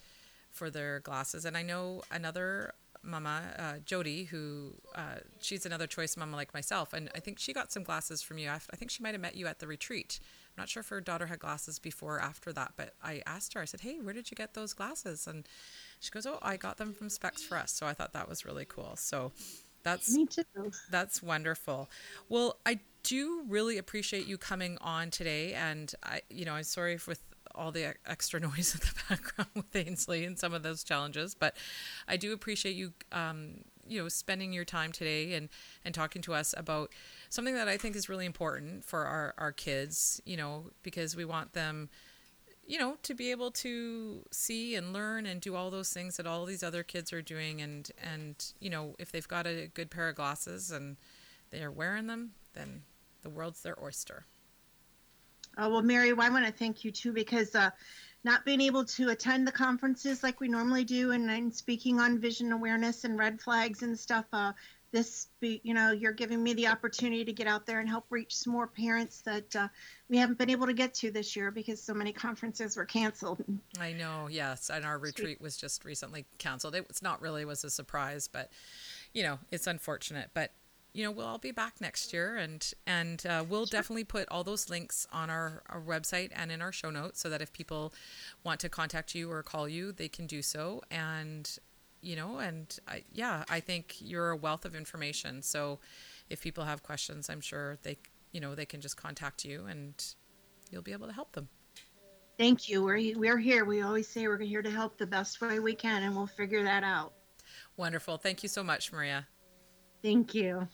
[0.60, 1.46] for their glasses.
[1.46, 6.92] And I know another mama, uh, Jody, who uh, she's another choice mama like myself.
[6.94, 8.50] And I think she got some glasses from you.
[8.50, 10.20] I think she might have met you at the retreat.
[10.22, 13.54] I'm not sure if her daughter had glasses before or after that, but I asked
[13.54, 15.28] her, I said, hey, where did you get those glasses?
[15.28, 15.48] And
[16.02, 17.72] she goes, oh, I got them from Specs for Us.
[17.72, 18.96] So I thought that was really cool.
[18.98, 19.32] So
[19.84, 20.44] that's Me too.
[20.92, 21.90] that's wonderful.
[22.28, 27.00] Well, I do really appreciate you coming on today, and I, you know, I'm sorry
[27.08, 27.24] with
[27.60, 31.56] all the extra noise in the background with Ainsley and some of those challenges, but
[32.08, 35.50] I do appreciate you, um, you know, spending your time today and
[35.84, 36.92] and talking to us about
[37.30, 41.26] something that I think is really important for our our kids, you know, because we
[41.26, 41.90] want them
[42.70, 46.28] you know to be able to see and learn and do all those things that
[46.28, 49.90] all these other kids are doing and and you know if they've got a good
[49.90, 50.96] pair of glasses and
[51.50, 52.84] they're wearing them then
[53.24, 54.28] the world's their oyster
[55.60, 57.70] Oh, well, Mary, I want to thank you too because uh,
[58.24, 62.18] not being able to attend the conferences like we normally do and, and speaking on
[62.18, 64.54] vision awareness and red flags and stuff, uh,
[64.92, 68.06] this, be, you know, you're giving me the opportunity to get out there and help
[68.10, 69.68] reach some more parents that uh,
[70.10, 73.44] we haven't been able to get to this year because so many conferences were canceled.
[73.80, 77.64] i know yes and our retreat was just recently canceled it was not really was
[77.64, 78.50] a surprise but
[79.14, 80.52] you know it's unfortunate but
[80.94, 84.44] you know we'll all be back next year and and uh, we'll definitely put all
[84.44, 87.94] those links on our, our website and in our show notes so that if people
[88.44, 91.58] want to contact you or call you they can do so and
[92.02, 95.80] you know and I, yeah i think you're a wealth of information so
[96.30, 97.98] if people have questions i'm sure they
[98.32, 99.94] you know they can just contact you and
[100.72, 101.50] you'll be able to help them
[102.38, 102.82] Thank you.
[102.82, 103.66] We're, we're here.
[103.66, 106.64] We always say we're here to help the best way we can, and we'll figure
[106.64, 107.12] that out.
[107.76, 109.28] wonderful thank you so much maria
[110.02, 110.68] Thank you.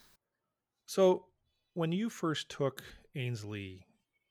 [0.86, 1.26] So,
[1.74, 2.84] when you first took
[3.16, 3.86] Ainsley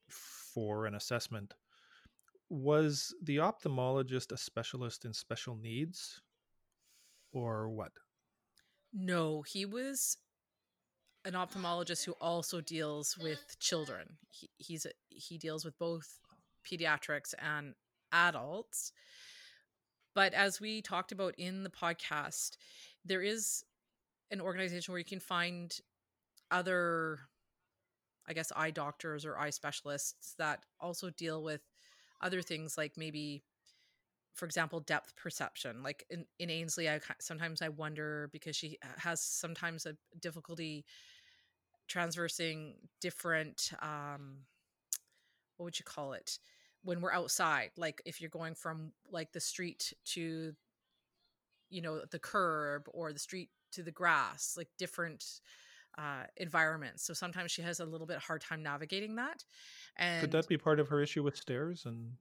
[0.09, 1.53] for an assessment,
[2.49, 6.21] was the ophthalmologist a specialist in special needs
[7.33, 7.93] or what?
[8.93, 10.17] No, he was
[11.25, 14.17] an ophthalmologist who also deals with children.
[14.31, 16.21] He, he's a, he deals with both
[16.65, 17.75] pediatrics and
[18.13, 18.93] adults.
[20.15, 22.57] But as we talked about in the podcast,
[23.05, 23.65] there is
[24.31, 25.77] an organization where you can find
[26.51, 27.21] other
[28.27, 31.61] I guess eye doctors or eye specialists that also deal with
[32.23, 33.43] other things like maybe
[34.35, 35.83] for example depth perception.
[35.83, 40.85] Like in, in ainsley i sometimes i wonder because she has sometimes a difficulty
[41.87, 44.39] transversing different um
[45.57, 46.39] what would you call it?
[46.83, 50.55] When we're outside like if you're going from like the street to
[51.71, 55.41] you know the curb or the street to the grass like different
[55.99, 59.45] uh environments so sometimes she has a little bit hard time navigating that
[59.97, 62.13] and Could that be part of her issue with stairs and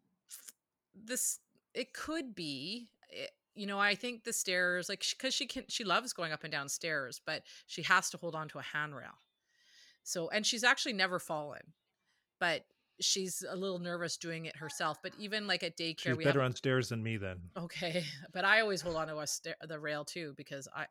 [0.94, 1.40] this
[1.74, 5.84] it could be it, you know i think the stairs like because she can she
[5.84, 9.20] loves going up and down stairs but she has to hold on to a handrail
[10.04, 11.62] so and she's actually never fallen
[12.40, 12.66] but
[13.00, 16.42] she's a little nervous doing it herself but even like at daycare she's we better
[16.42, 17.40] have on stairs than me then?
[17.58, 18.04] okay
[18.34, 20.86] but i always hold on to a stair the rail too because i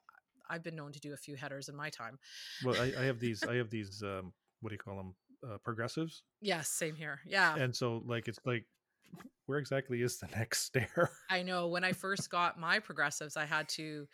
[0.53, 2.19] i've been known to do a few headers in my time
[2.65, 3.43] Well, I, I have these.
[3.43, 4.03] I have these.
[4.03, 5.15] Um, what do you call them?
[5.45, 6.23] Uh, progressives.
[6.41, 8.65] yes same here yeah And so, like, it's like,
[9.47, 11.11] where exactly is the next stair?
[11.29, 14.07] I know when I first got my progressives, I had to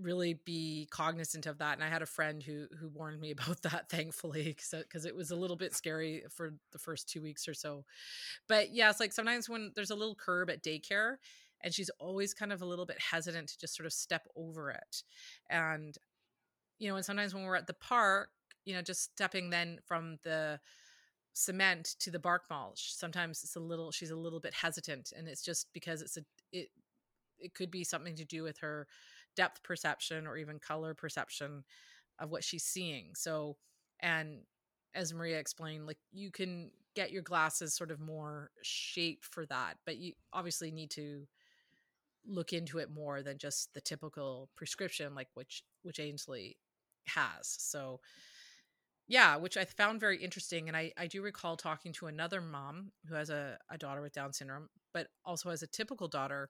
[0.00, 3.60] really be cognizant of that and i had a friend who who warned me about
[3.62, 7.54] that thankfully because it was a little bit scary for the first two weeks or
[7.54, 7.84] so
[8.48, 11.16] but yeah like sometimes when there's a little curb at daycare
[11.62, 14.70] and she's always kind of a little bit hesitant to just sort of step over
[14.70, 15.02] it.
[15.48, 15.96] And
[16.80, 18.30] you know and sometimes when we're at the park
[18.64, 20.58] you know just stepping then from the
[21.32, 25.28] cement to the bark mulch sometimes it's a little she's a little bit hesitant and
[25.28, 26.68] it's just because it's a it
[27.38, 28.86] it could be something to do with her
[29.36, 31.62] depth perception or even color perception
[32.18, 33.12] of what she's seeing.
[33.14, 33.56] So
[34.00, 34.40] and
[34.94, 39.74] as maria explained like you can get your glasses sort of more shaped for that
[39.86, 41.26] but you obviously need to
[42.26, 46.56] look into it more than just the typical prescription like which which ainsley
[47.06, 47.56] has.
[47.58, 48.00] So
[49.08, 52.92] yeah which i found very interesting and i, I do recall talking to another mom
[53.08, 56.48] who has a, a daughter with down syndrome but also has a typical daughter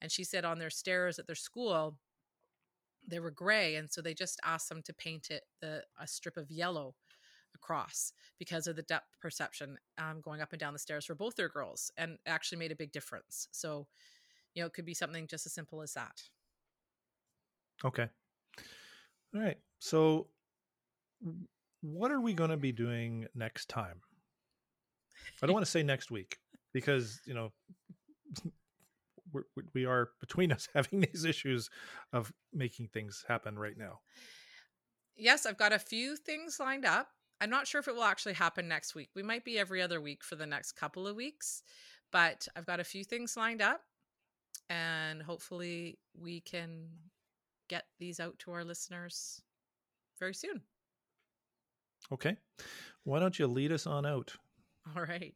[0.00, 1.96] and she said on their stairs at their school
[3.08, 6.36] they were gray and so they just asked them to paint it the a strip
[6.36, 6.94] of yellow
[7.54, 11.36] across because of the depth perception um, going up and down the stairs for both
[11.36, 13.48] their girls and actually made a big difference.
[13.52, 13.86] So
[14.54, 16.22] you know it could be something just as simple as that
[17.84, 18.08] okay
[19.34, 20.26] all right so
[21.82, 24.00] what are we going to be doing next time?
[25.42, 26.38] I don't want to say next week
[26.72, 27.52] because, you know,
[29.32, 29.42] we're,
[29.74, 31.68] we are between us having these issues
[32.12, 34.00] of making things happen right now.
[35.16, 37.08] Yes, I've got a few things lined up.
[37.40, 39.10] I'm not sure if it will actually happen next week.
[39.16, 41.62] We might be every other week for the next couple of weeks,
[42.12, 43.82] but I've got a few things lined up
[44.72, 46.88] and hopefully we can
[47.68, 49.42] get these out to our listeners
[50.18, 50.62] very soon.
[52.10, 52.36] Okay.
[53.04, 54.32] Why don't you lead us on out?
[54.96, 55.34] All right.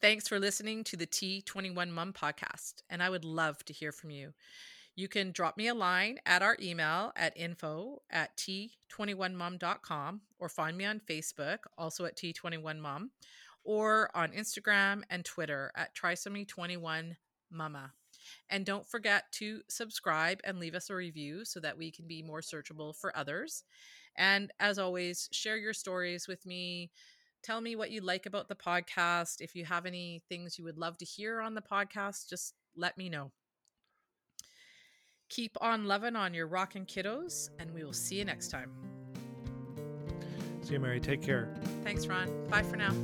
[0.00, 2.82] Thanks for listening to the T21 Mom podcast.
[2.90, 4.34] And I would love to hear from you.
[4.96, 10.76] You can drop me a line at our email at info at t21mom.com or find
[10.76, 13.08] me on Facebook, also at T21mom,
[13.64, 17.90] or on Instagram and Twitter at trisomy21mama.
[18.48, 22.22] And don't forget to subscribe and leave us a review so that we can be
[22.22, 23.64] more searchable for others.
[24.16, 26.90] And as always, share your stories with me.
[27.42, 29.40] Tell me what you like about the podcast.
[29.40, 32.96] If you have any things you would love to hear on the podcast, just let
[32.96, 33.32] me know.
[35.28, 38.70] Keep on loving on your rockin' kiddos, and we will see you next time.
[40.62, 41.00] See you, Mary.
[41.00, 41.54] Take care.
[41.82, 42.48] Thanks, Ron.
[42.48, 42.94] Bye for now.